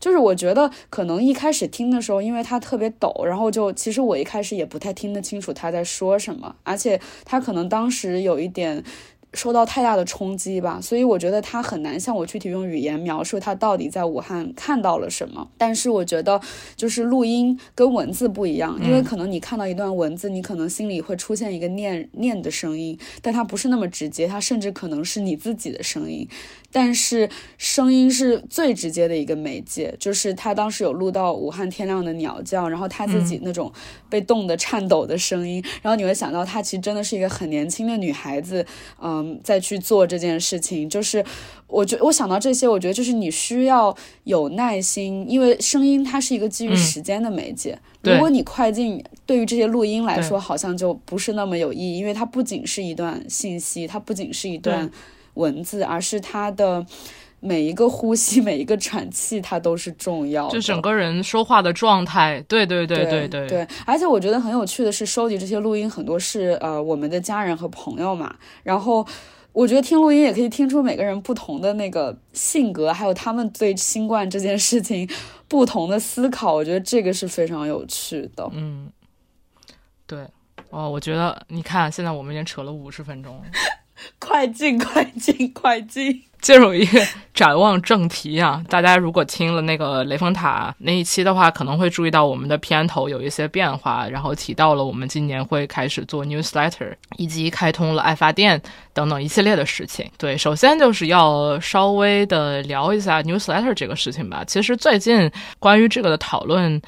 [0.00, 8.82] 就是我觉得可能一开始听的时候，因为他特别抖，然后就其实我一开始也不太听得清楚他在说什么，而且他可能当时有一点。
[9.34, 15.48] 受到太大的冲击吧，所以我觉得他很难向我具体用语言描述他到底在武汉看到了什么。
[15.56, 16.40] 但是我觉得，
[16.76, 26.28] 就是录音跟文字不一样，因为可能你看到一段文字，你可能心里会出现一个念念的声音，但它不是那么直接，它甚至可能是你自己的声音。
[26.72, 33.70] 但是声音是最直接的一个媒介，就是他当时有录到武汉天亮的鸟叫，然后他自己那种
[34.08, 38.64] 被冻得颤抖的声音，然后你会想到他其实真的是一个很年轻的女孩子，
[39.00, 39.38] 嗯。
[39.42, 41.22] 在去做这件事情，就是
[41.66, 47.78] 我觉我想到这些，我觉得就是你需要有耐心，因为声音它是一个基于时间的媒介。
[48.02, 54.88] 如果你快进，对于这些录音来说，好像就不是那么有意义，因为它不仅是一段信息，它不仅是一段
[55.34, 56.84] 文字，而是他的
[57.40, 60.52] 每一个呼吸、每一个喘气，它都是重要的。
[60.52, 63.68] 就整个人说话的状态，对对对对对对。
[63.86, 69.06] 而且我觉得很有趣的是，收集这些录音很多是呃我们的家人和朋友嘛，然后。
[69.54, 75.06] 我觉得听录音也可以听出每个人不同的那个性格，还有他们对新冠这件事情
[75.46, 76.54] 不同的思考。
[76.54, 78.48] 我觉得这个是非常有趣的。
[78.54, 78.90] 嗯，
[80.06, 80.26] 对，
[80.70, 83.42] 哦，我觉得你看，现在我们已经扯了五十分钟了，
[84.18, 86.22] 快进，快进，快进。
[86.40, 87.00] 进入一个
[87.32, 88.60] 展望正题啊！
[88.68, 98.60] 大家如果听了那个雷峰塔那一期的话，可能会注意到我们的片头有一些变化，然后提到了我们今年会开始做 newsletter，以及开通了爱发电
[98.92, 100.10] 等等一系列的事情。
[100.18, 104.42] 对，首先就是要稍微的聊一下 newsletter 这个事情吧。
[104.44, 106.82] 其实最近关于这个的讨论。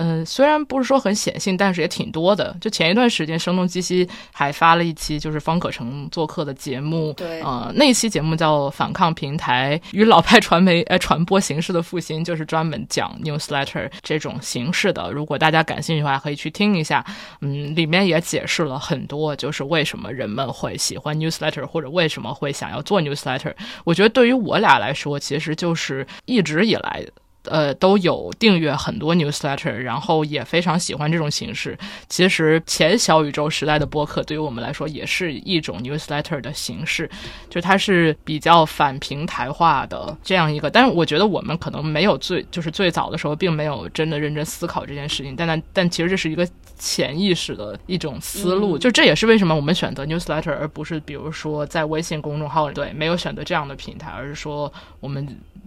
[0.00, 2.56] 嗯，虽然不是说很显性，但是也挺多的。
[2.60, 7.12] 就前一段时间，声东击西还发了一期，就是方可成做客的节目。
[7.14, 15.10] 对，呃，那一期节目叫《反抗平台与老派传媒呃传播形式的复兴》，就是专门讲 newsletter 这种形式的。
[15.10, 17.04] 如果大家感兴趣的话，可以去听一下。
[17.40, 23.52] 嗯，里面也解释了很多，就是为什么人们会喜欢 newsletter，或者为什么会想要做 newsletter。
[23.82, 27.04] 我觉得对于我俩来说，其实就是一直以来。
[27.50, 31.76] 呃，都有订阅很多 newsletter，然后也非常喜欢这种形式。
[32.08, 37.10] 其实前小宇宙时代的播客对于我们来说也是一种 newsletter 的形式，
[37.50, 40.70] 就它是比较反平台化的这样一个。
[40.70, 46.46] 但是我觉得我们可能没有最就是最早的时候并没有真的认真思考这件事情，但但但其实这是一个
[46.78, 48.76] 潜意识的一种思路。
[48.78, 55.26] 就这也是为什么我们选择 newsletter 而不是比如说在微信公众号对没有选择这样的平台，而是说我们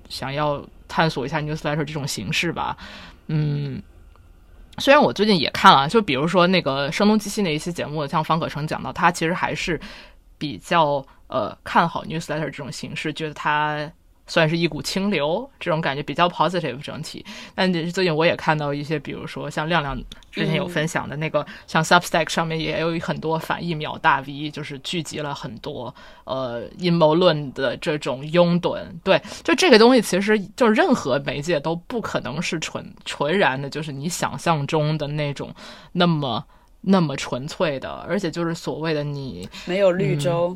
[0.10, 0.64] 想要。
[0.92, 2.76] 探索一下 newsletter 这种形式吧，
[3.28, 3.82] 嗯，
[4.78, 9.80] 虽然我最近也看了，就比如说那个声东击西那一期节目，像方可成讲到，他其实还是
[10.38, 13.90] 比较呃看好 newsletter 这种形式，觉得他。
[14.32, 17.26] 算是一股清流，这种感觉比较 positive 整体。
[17.54, 28.80] 但最近我也看到一些，比如说像亮亮之前有分享的那个，像 Substack 上面也有很多反疫苗大 V，就是聚集了很多呃阴谋论的这种拥趸。
[29.04, 35.54] 对，就这个东西，其实就任何媒介都不可能是纯纯然的，就是你想象中的那种
[35.92, 36.46] 那么
[36.80, 40.56] 那么纯粹的，而且就是所谓的你没有绿洲。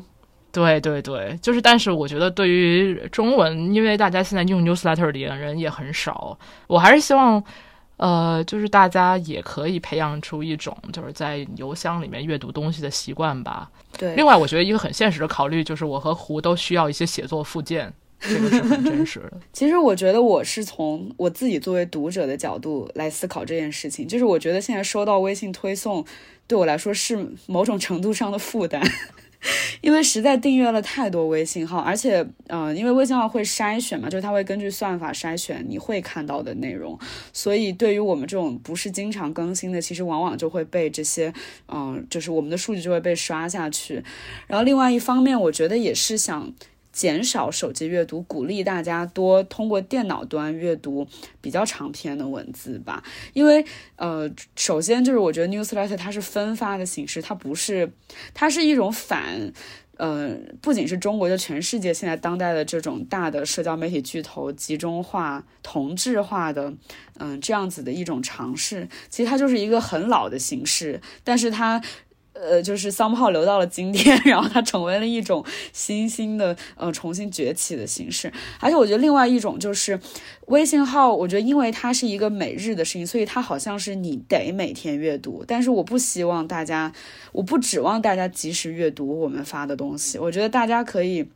[0.56, 7.44] 对对对，就是，但是我觉得对于中文，因为大家现在用 newsletter 的人也很少，我还是希望，
[7.98, 13.70] 呃，就是大家也可以培养出一种就是在邮箱里面阅读东西的习惯吧。
[13.98, 14.14] 对。
[14.14, 19.38] 另外，我觉得一个很现实的考虑就是，我和胡都需要一些写作附件，这个是很真实的。
[19.52, 26.02] 其实，我觉得我是从我自己作为读者的角度来思考这件事情，就是我觉得现在收到微信推送，
[26.46, 28.82] 对我来说是某种程度上的负担。
[29.80, 36.98] 因为实在订阅了太多微信号，而且，嗯，因为微信号会筛选嘛，就是它会根据算法筛选你会看到的内容，
[37.32, 41.32] 所以对于我们这种不是经常更新的，其实往往就会被这些，
[41.68, 44.02] 嗯，就是我们的数据就会被刷下去。
[44.46, 46.52] 然后另外一方面，我觉得也是想。
[46.96, 51.06] 减少手机阅读，鼓励大家多通过电脑端阅读
[51.42, 53.04] 比较长篇的文字吧。
[53.34, 53.62] 因为，
[53.96, 57.92] 呃，首先就是我觉得 newsletter 它是分发的形式，它不是，
[58.32, 59.52] 它是一种反，
[59.98, 66.72] 呃，不仅是中国，就全世界现在当代的这种大的社交媒体巨头集中化、同质化的，
[67.18, 68.88] 嗯，这样子的一种尝试。
[69.10, 71.82] 其实它就是一个很老的形式，但是它。
[72.40, 78.32] 呃，就是 somehow 留到了今天， 然后它成为了一种新兴的呃重新崛起的形式。
[78.60, 79.98] 而且我觉得另外一种就是
[80.46, 85.44] 微信号，我觉得因为它是一个每日的事情，所以它好像是你得每天阅读。
[85.46, 86.92] 但是我不希望大家，
[87.32, 90.18] 我不指望大家及时阅读我们发的东西。
[90.18, 91.28] 我觉得大家可以。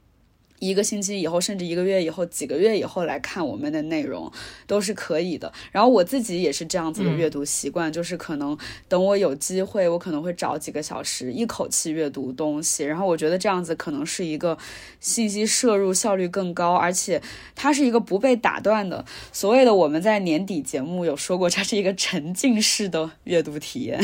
[0.61, 4.31] 一个星期以后，甚至一个月以后、几个月以后来看我们的内容，
[4.67, 5.53] 都是可以的。
[5.73, 12.85] 然后我自己也是这样子的阅读习惯，就是可能等我有机会，我可能会找几个小时一口气阅读东西。
[12.85, 14.57] 然后我觉得这样子可能是一个
[15.01, 17.21] 信息摄入效率更高，而且
[17.57, 19.05] 它是一个不被打断的。
[19.33, 23.99] 所谓的我们在年底节目有说过，它是一个沉浸式的阅读体验，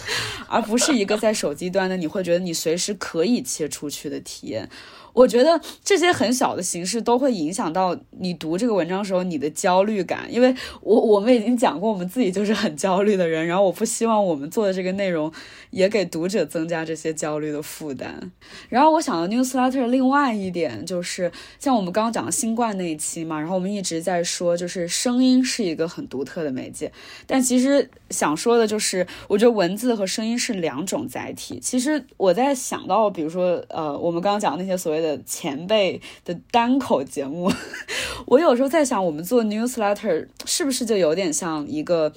[0.46, 4.68] 而不是一个在手机端的你会觉得你随时可以切出去的体验。
[5.12, 15.30] 我觉得这些很小的形式都会影响到你读这个文章时候你的焦虑感，因为我我们已经讲过，我们自己就是很焦虑的人，然后我不希望我们做的这个内容
[15.72, 18.30] 也给读者增加这些焦虑的负担。
[18.68, 26.92] 然后我想到 newsletter 另外一点就是，像我们刚刚讲的新冠那一期嘛，然后我们一直在说，就是声音是一个很独特的媒介，
[27.26, 31.58] 但其实想说的就是，我觉得文字和声音是两种载体。
[31.58, 37.50] 其实我在想到，比如说，呃，我们刚刚讲那些所谓的前辈的单口节目，
[38.26, 42.12] 我有时候在想，我们做 newsletter 是不是就有点像一个。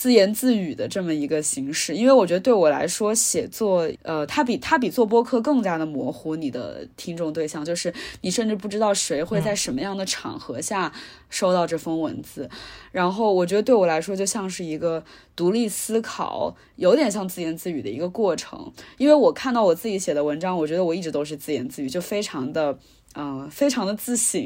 [0.00, 10.90] 自言自语的这么一个形式，因为我觉得对我来说，写作，呃，它比它比做播客更加的模糊你的听众对象，就是你甚至不知道谁会在什么样的场合下
[11.28, 12.48] 收到这封文字。
[12.92, 15.04] 然后我觉得对我来说，就像是一个
[15.36, 18.72] 独立思考，有点像自言自语的一个过程。
[18.96, 22.78] 因为我看到我自己写的文章，我觉得我一直都是自言自语，就非常的。
[23.14, 24.40] 嗯，非常的自省，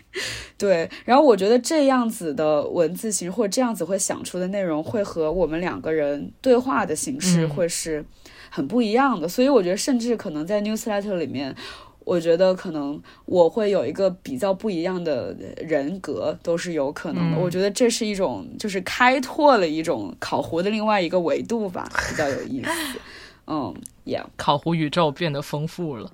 [0.56, 0.88] 对。
[1.04, 8.04] 然后我觉得这样子的文字形式，或者这样子会想出的内容，会和我们两个人对话的形式会是
[8.50, 9.28] 很不一样的。
[9.28, 11.54] 所以我觉得，甚至可能在 newsletter 里面。
[12.04, 17.36] 我觉得可能我会有一个比较不一样的人格，都是有可能的。
[17.36, 22.70] 嗯我觉得这是一种就是开拓了一种烤糊的另外一个维度吧，比较有意思。
[23.46, 23.74] 嗯
[24.06, 26.10] ，Yeah，烤糊宇宙变得丰富了。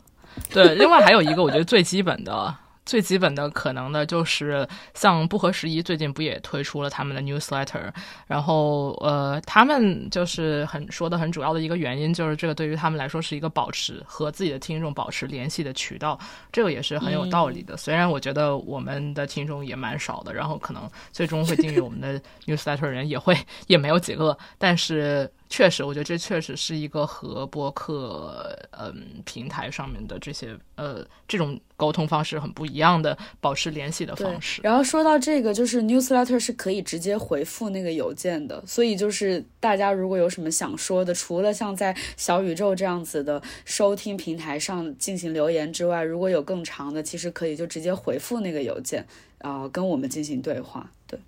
[0.53, 2.55] 对，另外还有一个我觉得最基本的、
[2.85, 7.91] 最基本的可能的就是，像不合时宜最近不也推出了他们的 newsletter，
[8.27, 16.19] 然后呃，他们就是很说的很主要的一个原因就是这个对于他们来说是一个保持和自己的听众保持联系的渠道，
[16.53, 17.77] 这个也是很有道理的。
[17.77, 25.31] 虽然我觉得我们的听众也蛮少的，然后可能最终会订阅我们的 newsletter 人也会也没有几个，但是。
[25.49, 34.61] 确实，我觉得这确实是一个和播客嗯平台上面的这些呃这种沟通方式很不一样的保持联系的方式。
[34.63, 49.07] 然后说到这个，就是 newsletter 是可以直接回复那个邮件的，所以就是大家如果有什么想说的，除了像在小宇宙这样子的收听平台上进行留言之外，如果有更长的，其实可以就直接回复那个邮件，
[49.39, 50.91] 啊、跟我们进行对话。
[51.07, 51.21] 对，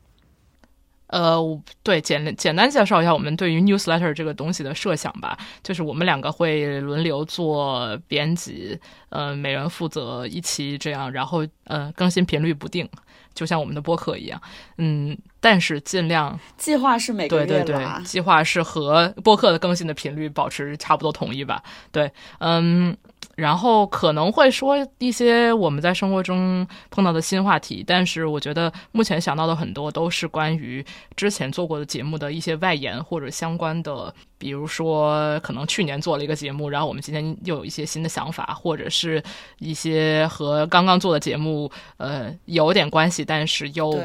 [1.09, 5.39] 呃，我对，简简单介绍一下我们对于 newsletter 这个东西的设想吧。
[5.63, 8.79] 就是我们两个会轮流做编辑，
[9.11, 12.89] 呃，每人负责一期这样，然后呃更新频率不定，
[13.35, 14.41] 就像我们的播客一样。
[14.79, 21.63] 嗯，但是尽量计划是每个月对对月对，计划是和播客的更新的频率保持差不多统一吧。
[21.93, 22.97] 对，嗯，
[23.35, 30.85] 然后可能会说一些我们在生活中碰到的新话题，但是我觉得目前想到的很多都是关于
[31.17, 39.23] 之前做过的节目的一些外延或者相关的，比如说可能去年做了一个节目，然后我们今天又有一些新的想法，或者是
[39.59, 44.01] 一些和刚刚做的节目呃有点关系，但是又。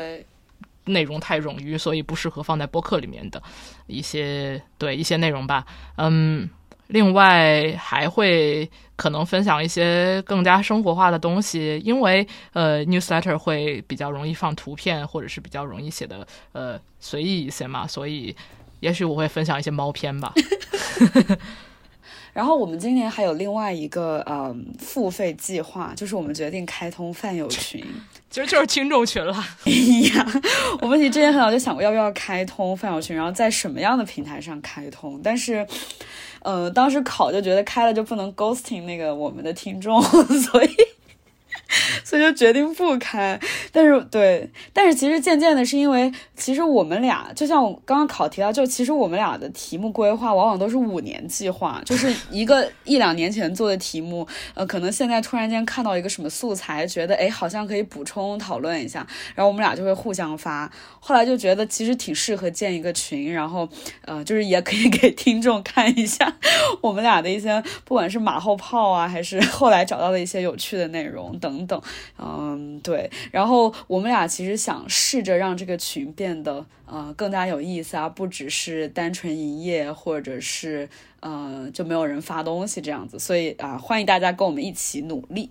[0.86, 3.42] 内容太冗余，所以不适合放在播客里面的
[3.86, 5.64] 一些对一些内容吧。
[5.98, 6.50] 嗯，
[6.92, 18.36] 另外还会可能分享一些更加生活化的东西，因为呃 newsletter 会比较容易放图片，或者是比较容易写的呃随意一些嘛，所以
[18.82, 20.34] 也许我会分享一些猫片吧。
[22.34, 27.84] 然后我们今年还有另外一个嗯付费计划，就是我们决定开通饭友群。
[28.30, 29.34] 其 实就是听众群了。
[29.66, 29.72] 哎
[30.16, 30.26] 呀，
[30.80, 35.68] 我们其实之前很早就想过要不要开通饭友群，然后在什么样的平台上开通，但是，
[36.44, 40.70] 嗯，当时考就觉得开了就不能 ghosting 那个我们的听众， 所以。
[42.04, 43.40] 所以就决定不开，
[43.72, 59.06] 但是对，但是其实渐渐的是因为，其实我们俩就像我刚刚考提到，就其实我们俩的题目规划往往都是五年计划，就是一个一两年前做的题目，呃，可能现在突然间看到一个什么素材，觉得哎好像可以补充讨论一下，
[59.36, 63.68] 然后我们俩就会互相发，后来就觉得其实挺适合建一个群，然后
[64.06, 66.38] 呃，就是也可以给听众看一下
[66.82, 71.82] 我们俩的一些不管是马后炮啊，还是后来找到的一些有趣的内容等等，
[72.18, 73.10] 嗯，对。
[73.32, 80.88] 然后我们俩其实想试着让这个群变得呃更加有意思啊，不只是单纯营业，或者是
[81.20, 85.50] 呃就没有人发东西这样子，所以啊、欢迎大家跟我们一起努力。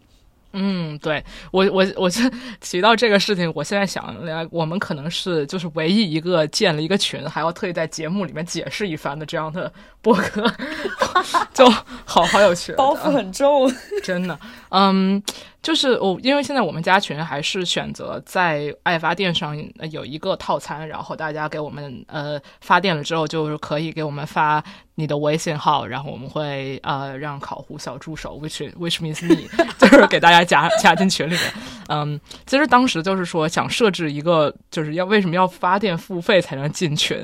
[0.53, 2.29] 嗯，对我我我这
[2.61, 4.13] 提到这个事情，我现在想，
[4.51, 10.53] 我们可能是就是唯一一个建了一个群，还要特意在节目里面解释一番的这样的播客，
[11.55, 11.65] 就
[12.05, 14.37] 好好有趣，包袱很重，真的，
[14.71, 15.23] 嗯，
[15.63, 24.63] 就是我、因为现在我们加群还是选择在爱发电上呃有一个套餐，然后大家给我们呃发电了之后，就是可以给我们发
[24.95, 29.49] 你的微信号，然后我们会呃让烤糊小助手，which which means me，
[29.79, 31.43] 就是给大家加加进群里面。
[31.89, 37.19] 嗯，其实当时就是说想设置一个，就是要为什么要发电付费才能进群，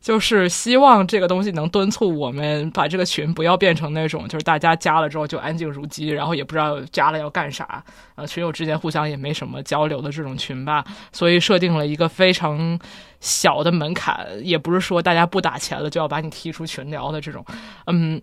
[0.00, 7.84] 就是希望这个东西能敦促我们把这个群不要变成那种就是大家加了之后就安静如鸡，然后也不知道加了要干啥，
[8.14, 12.78] 呃，群友之间互相也没什么交流的这种群吧，所以设定了一个非常
[13.20, 17.44] 小的门槛，也不是说大家不打钱了就要把你踢出群聊的这种，
[17.86, 18.20] 嗯，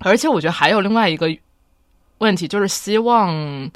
[0.00, 1.28] 而且我觉得还有另外一个
[2.18, 3.70] 问题，就是希望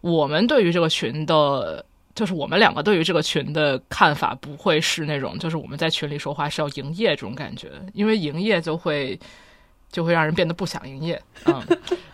[0.00, 1.84] 我们对于这个群的。
[2.14, 9.16] 就是我们两个对于这个群的看法不会是那种，就是我们在群里说话是要营业这种感觉，因为营业就会
[9.90, 11.20] 就会让人变得不想营业。
[11.46, 11.62] 嗯，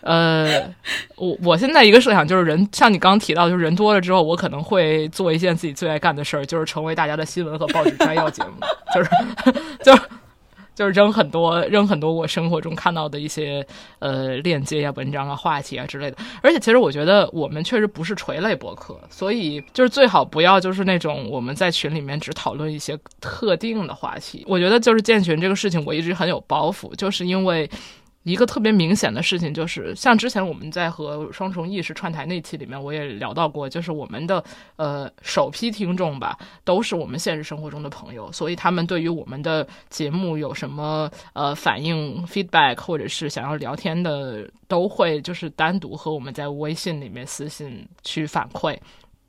[0.01, 0.75] 呃，
[1.17, 8.53] 我我现在一个设想就是人，像你刚刚提到，就是人多了之后，我可能会做一件自己最爱干的事儿，就是成为大家的新闻和报纸摘要节目，
[8.95, 9.11] 就是
[9.83, 10.03] 就是。
[10.75, 13.65] 就是扔很多扔很多我生活中看到的一些
[14.01, 16.17] 呃链接呀、文章啊、话题啊之类的。
[16.43, 24.45] 而且其实我觉得我们确实不是垂类博客，所以就是最好不要就是那种我们在群里面只讨论一些特定的话题。
[24.49, 27.71] 我觉得就是建群这个事情，我一直很有包袱，就是因为。
[28.25, 34.43] 一个特别明显的事情就是，像之前我们在和双重意识串台那期里面，我也聊到过，就是我们的
[34.77, 48.75] 呃首批听众吧，都是我们现实生活中的朋友，所以他们对于我们的节目有什么呃反应、feedback，或者是想要聊天的，都会就是单独和我们在微信里面私信去反馈。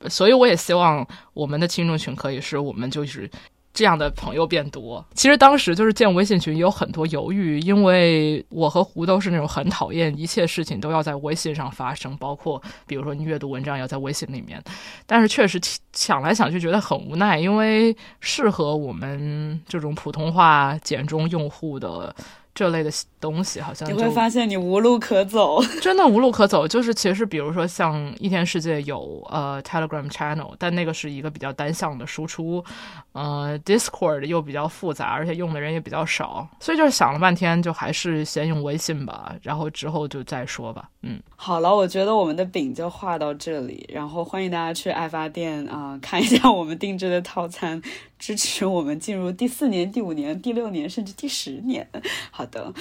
[0.08, 3.30] 所以我也希望我们的听众群可以是我们就是。
[3.76, 14.58] 这样的朋友变多，其实当时就是建微信群也有很多犹豫，因为我和胡都是那种很讨厌一切事情都要在微信上发生，包括比如说你阅读文章要在微信里面。
[15.04, 15.60] 但是确实
[15.92, 22.16] 想来想去觉得很无奈，因为适合我们这种普通话简中用户的。
[22.56, 22.90] 这类的
[23.20, 26.66] 东西好像你会发现你无路可走， 真的无路可走。
[26.66, 32.64] 就是其实，比如说像一天世界有呃 Telegram channel，但那个是一个比较单向的输出，
[33.12, 40.88] 呃 Discord 又比较复杂，而且用的人也比较少，所以就是想了半天，就还是先用微信吧，然后之后就再说吧。
[41.02, 47.82] 嗯，好了，我觉得我们的饼就画到这里，然后欢迎大家去爱发店啊看一下我们定制的套餐。
[48.18, 51.88] 支持我们进入第四年、第五年、第六年，甚至第十年。
[52.30, 52.72] 好的，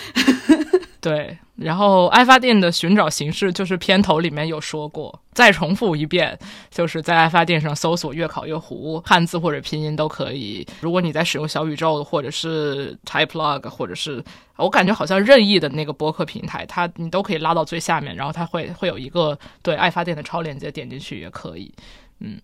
[1.01, 1.37] 对。
[1.55, 6.37] 然后爱发电的寻找形式就是片头里面有说过，再重复一遍，
[6.69, 10.67] 就是在爱发电上搜索“月考月糊”，汉字或者拼音都可以。
[10.81, 14.21] 如果你在使用小宇宙或者是 Typelog，或者是
[14.57, 21.73] 我感觉好像任意的那个播客平台，它你都可以拉到最下面，然后它会会有一个对爱发电的超链接，点进去也可以。
[22.19, 22.41] 嗯。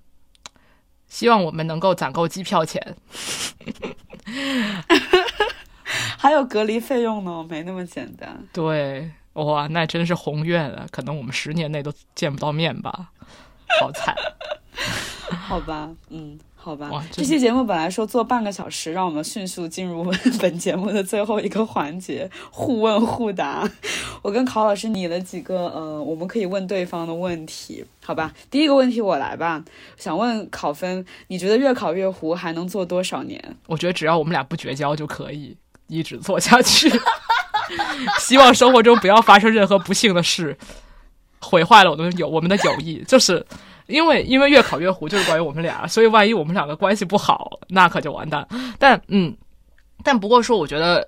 [1.12, 2.95] 希望我们能够攒够机票钱，
[6.18, 8.41] 还有隔离费用呢，没那么简单。
[8.53, 10.86] 对，哇，那真是宏愿啊！
[10.89, 13.09] 可能我们十年内都见不到面吧，
[13.82, 14.16] 好惨。
[15.47, 16.39] 好吧，嗯。
[16.64, 20.05] 好吧，这期节目本来说做半个小时，让我们迅速进入
[20.39, 23.68] 本节目的最后一个环节——互问互答。
[24.22, 28.32] 我跟考老师拟了几个呃，我们可以问对方的问题，好吧？
[28.51, 29.64] 第一个问题我来吧，
[29.97, 33.43] 想问考分，你觉得越考越糊还能做多少年？
[33.66, 35.57] 我觉得只要我们俩不绝交就可以
[35.88, 36.91] 一直做下去。
[38.22, 40.55] 希望生活中不要发生任何不幸的事，
[41.39, 43.43] 毁坏了我们友我们的友谊，就是。
[43.92, 48.48] 因为因为越考越糊，就是关于我们俩，所以万一我们两个关系不好，那可就完蛋。
[48.80, 49.36] 但嗯，
[50.04, 51.08] 但不过说，我觉得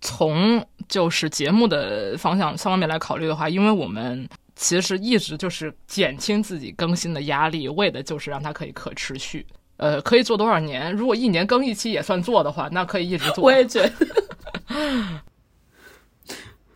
[0.00, 9.46] 从就是节目的方向方面来考虑的话，因为我们其实一直就是减轻自己更新的压力，为的就是让它可以可持续。
[9.76, 10.92] 呃，可以做多少年？
[10.92, 13.44] 如果一年更一期也算做的话，那可以一直做。
[13.44, 14.06] 我也觉得。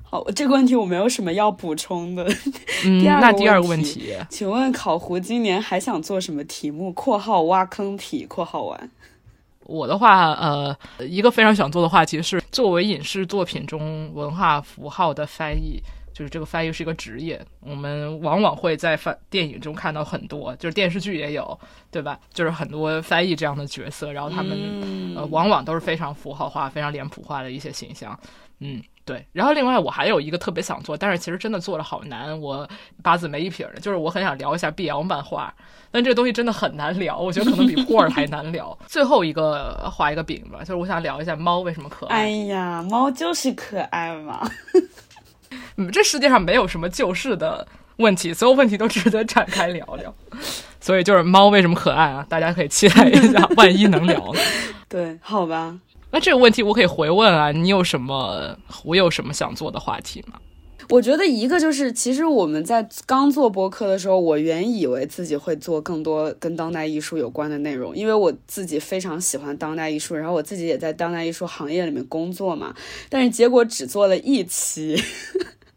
[0.08, 2.24] 好，这个问题我没有什么要补充的。
[2.84, 8.90] 嗯， 那第二个问题，请问考胡今年还想做什么题目？（括号挖坑题）（括号完）。
[9.66, 15.82] 我的话，呃，一个非常想做的话题是作为影视作品中文化符号的翻译，
[16.16, 17.38] 就是这个翻译是一个职业。
[17.60, 21.60] 我们往往会在翻电影中看到很多，就是电视剧也有，
[21.90, 22.18] 对吧？
[22.32, 28.18] 就是很多翻译这样的角色，然后他们呃，往往都是非常符号化、非常脸谱化的一些形象。
[28.60, 28.82] 嗯。
[29.04, 32.68] 对，然后另外我还有一个特别想做，但是其实真的做的好难，我
[33.04, 35.54] 八字没一撇的，就是我很想聊一下 BL 漫画，
[35.92, 38.76] 但这个东西真的很难聊，我觉得可能比 霍尔还难聊。
[38.88, 42.22] 最后一个画一个饼吧，就是我想聊一下猫为什么可爱。
[42.22, 44.44] 哎呀，猫就是可爱嘛。
[45.76, 47.66] 嗯，这世界上没有什么救世的
[47.96, 50.14] 问题，所有问题都值得展开聊聊。
[50.80, 52.24] 所以就是猫为什么可爱啊？
[52.28, 54.40] 大家可以期待一下， 万一能聊呢？
[54.88, 55.78] 对，好吧。
[56.12, 60.38] 那这个问题我可以回问啊，你有什么我有什么想做的话题吗？
[60.90, 72.72] 我觉得一个就是，其实我们在刚做播客的时候，我原以为自己会做更多跟当代艺术有关的内容，因为我自己非常喜欢当代艺术，然后我自己也在当代艺术行业里面工作嘛。
[73.08, 74.96] 但是结果只做了一期，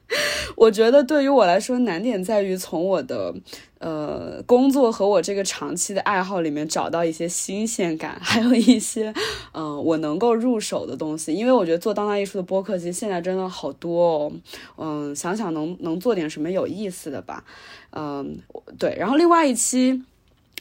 [0.55, 3.33] 我觉得对于我来说难点在于从我的。
[3.79, 9.13] 呃，工作和我这个长期的爱好里面找到一些新鲜感， 还有一些，
[9.53, 11.33] 嗯，我能够入手的东西。
[11.33, 14.31] 因为我觉得做当代艺术的播客，其实现在真的好多哦。
[14.77, 17.45] 嗯，想想能能做点什么有意思的吧。
[17.91, 18.39] 嗯，
[18.77, 18.93] 对。
[18.99, 20.03] 然后另外一期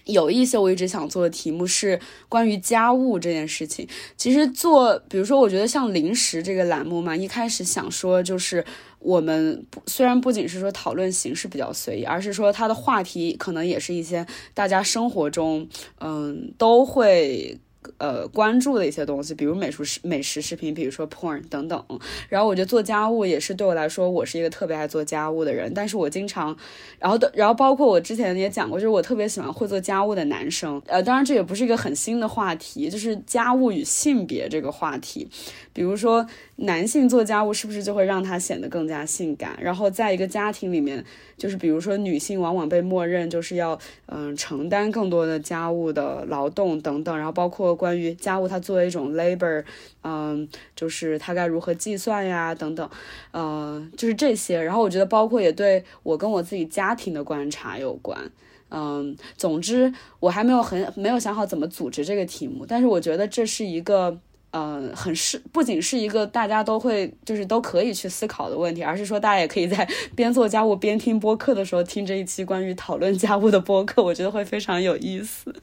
[0.05, 3.89] 有一些我一直想做的题目是关于家务这件事情。
[4.17, 8.65] 其实做，比如说，我觉得像零食这个栏目嘛，一开始想说就是。
[8.99, 15.69] 我们不虽然不仅是说讨论形式比较随意，而是说它的话题可能也是一些大家生活中，
[16.01, 17.59] 嗯，都会
[17.97, 21.83] 呃关注的一些东西，比如美术视美食视频，比如说 porn 等等。
[22.29, 26.57] 然后我觉得做家务也是对我来说，我是一个特别爱做家务的人，但是我经常，
[26.99, 30.81] 然后的，然后包括我之前也讲过，就是我特别喜欢会做家务的男生。
[30.87, 35.29] 呃，当然这也不是一个很新的话题，就是家务与性别这个话题。
[35.73, 36.27] 比如说，
[36.57, 39.57] 男性做家务是不是就会让他显得更加性感？
[39.61, 41.05] 然后在一个家庭里面，
[41.37, 49.65] 就是比如说女性往往被默认就是要嗯承担更多的家务的劳动等等，然后包括关于家务它作为一种 labor，
[50.03, 52.91] 嗯，就是它该如何计算呀等等，
[53.31, 54.61] 呃，就是这些。
[54.61, 58.31] 然后我觉得包括也对我跟我自己家庭的观察有关。
[58.71, 64.19] 嗯，总之我还没有很没有想好怎么组织这个题目，但是我觉得这是一个。
[64.51, 75.55] 嗯，很是不仅是一个大家都会就是都可以去思考的问题，而是说大家也可以在边做家务边听播客的时候听这一期关于讨论家务的播客，我觉得会非常有意思。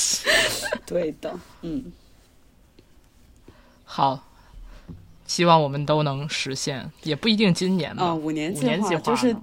[0.86, 1.92] 对的，嗯，
[3.84, 4.24] 好，
[5.26, 8.14] 希望我们都能实现，也不一定今年吧。
[8.14, 9.36] 五年计划就是，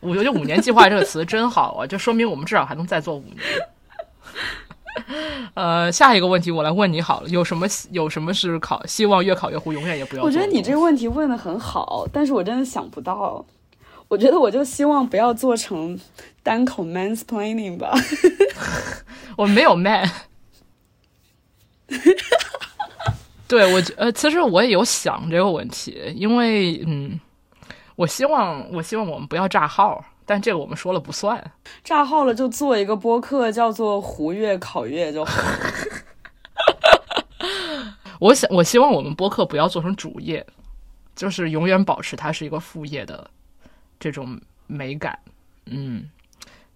[0.00, 3.36] 我觉得“五年计划”这个词真好啊，就说明我们至少还能再做五年。
[5.54, 10.22] 呃，下一个问题我来问你好了，有什么有什么是考希望越考越糊，永远也不要？
[10.22, 13.44] 我觉得你这个问题问的很好，但是我真的想不到。
[14.08, 15.96] 我觉得我就希望不要做成
[16.42, 17.92] 单口 mansplaining 吧。
[19.38, 20.10] 我没有 man。
[23.46, 27.20] 对我呃，其实我也有想这个问题，因为嗯，
[27.94, 30.04] 我希望我希望我们不要炸号。
[30.30, 31.42] 但这个我们说了不算，
[31.82, 35.42] 炸号了就做一个播客，叫做“胡月烤月”就好。
[38.20, 40.46] 我想，我希望我们播客不要做成主业，
[41.16, 43.28] 就是永远保持它是一个副业的
[43.98, 45.18] 这种美感。
[45.66, 46.08] 嗯，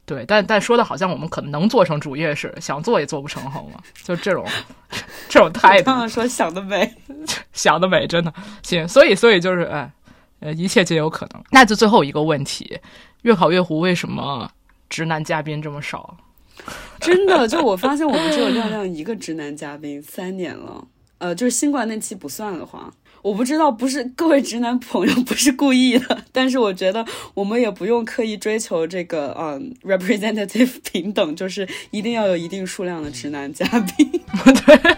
[0.05, 3.81] 对，但但说的好像我们可能能做成主业似的，想做也做不成，好吗？
[4.03, 4.45] 就这种
[5.31, 5.85] 这种态度。
[5.85, 6.93] 刚刚说想得美，
[7.55, 8.35] 想得美，真的
[8.65, 8.89] 行。
[8.89, 9.93] 所以，所以就是，哎，
[10.41, 11.41] 呃，一切皆有可能。
[11.53, 12.81] 那就最后一个问题。
[13.25, 14.51] 越考越糊，为什么
[14.89, 16.17] 直男嘉宾这么少？
[17.01, 20.87] 真的，就我发现我们只有亮亮一个直男嘉宾，三年了。
[21.19, 27.05] 呃，就是新冠那期不算的话，我不知道，不是各位直男朋友不是故意的，但是我觉得
[27.35, 34.21] 我们也不用刻意追求这个嗯 representative 平等，就是一定要有一定数量的直男嘉宾。
[34.67, 34.97] 对。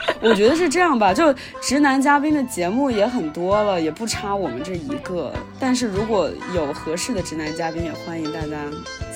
[0.20, 5.32] 我觉得是这样吧，就直男嘉宾的节目也很多了，也不差我们这一个。
[5.58, 8.56] 但是如果有合适的直男嘉宾，也欢迎大家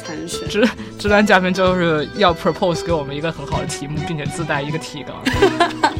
[0.03, 0.49] 参选。
[0.49, 0.68] 直
[0.99, 5.16] 直男嘉宾就是要 propose 给我们一个很好的题目，并且自带一个提纲。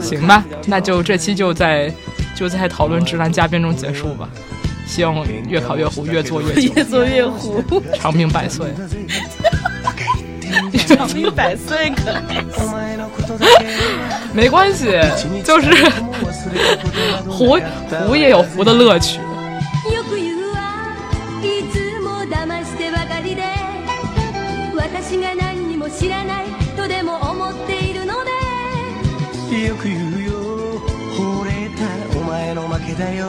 [0.00, 1.92] 行吧，那就这期就在
[2.34, 4.28] 就在讨论直男嘉宾中结束吧。
[4.86, 7.62] 希望越考越糊，越做越久， 越做越糊，
[7.94, 8.66] 长命百岁。
[10.86, 12.22] 长命一百岁可
[14.32, 15.02] 没关系，
[15.44, 15.68] 就是
[17.28, 17.58] 胡
[18.06, 19.20] 胡也有胡的乐趣。
[19.90, 20.02] よ
[29.74, 30.30] く言うよ
[31.16, 31.82] 惚れた
[32.16, 33.26] お前の負けだよ。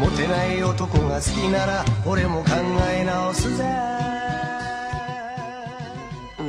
[0.00, 2.52] モテない男が好きなら俺も考
[2.90, 3.64] え直すぜ。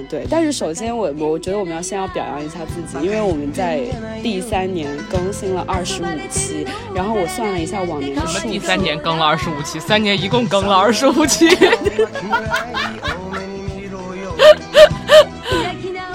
[0.09, 3.81] 对，但是首先我我觉得我们要先要表扬一下自己，因为我们在
[4.23, 11.49] 第三年更新了二十五期，然后我算了一下往年的数，第三年更了二十五期，三年一共更了二十五期，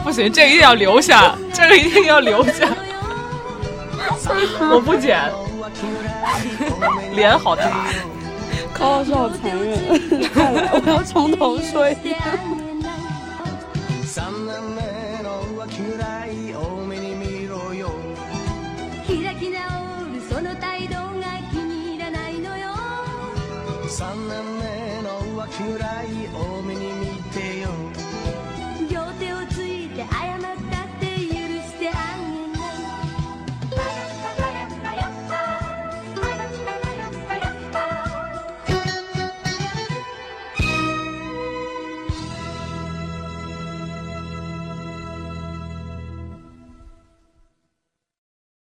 [0.03, 2.67] 不行，这个一定要留下，这个一定要留下，
[4.73, 5.21] 我不剪，
[7.15, 7.89] 脸好大，
[8.73, 9.79] 高老师好残忍，
[10.73, 12.17] 我要从头说一遍。
[14.13, 17.89] 3年目の浮気ぐらい多めに見ろよ。
[19.07, 22.75] 開き直るその態度が気に入らないのよ。
[23.89, 26.22] 3年目の浮気ぐらい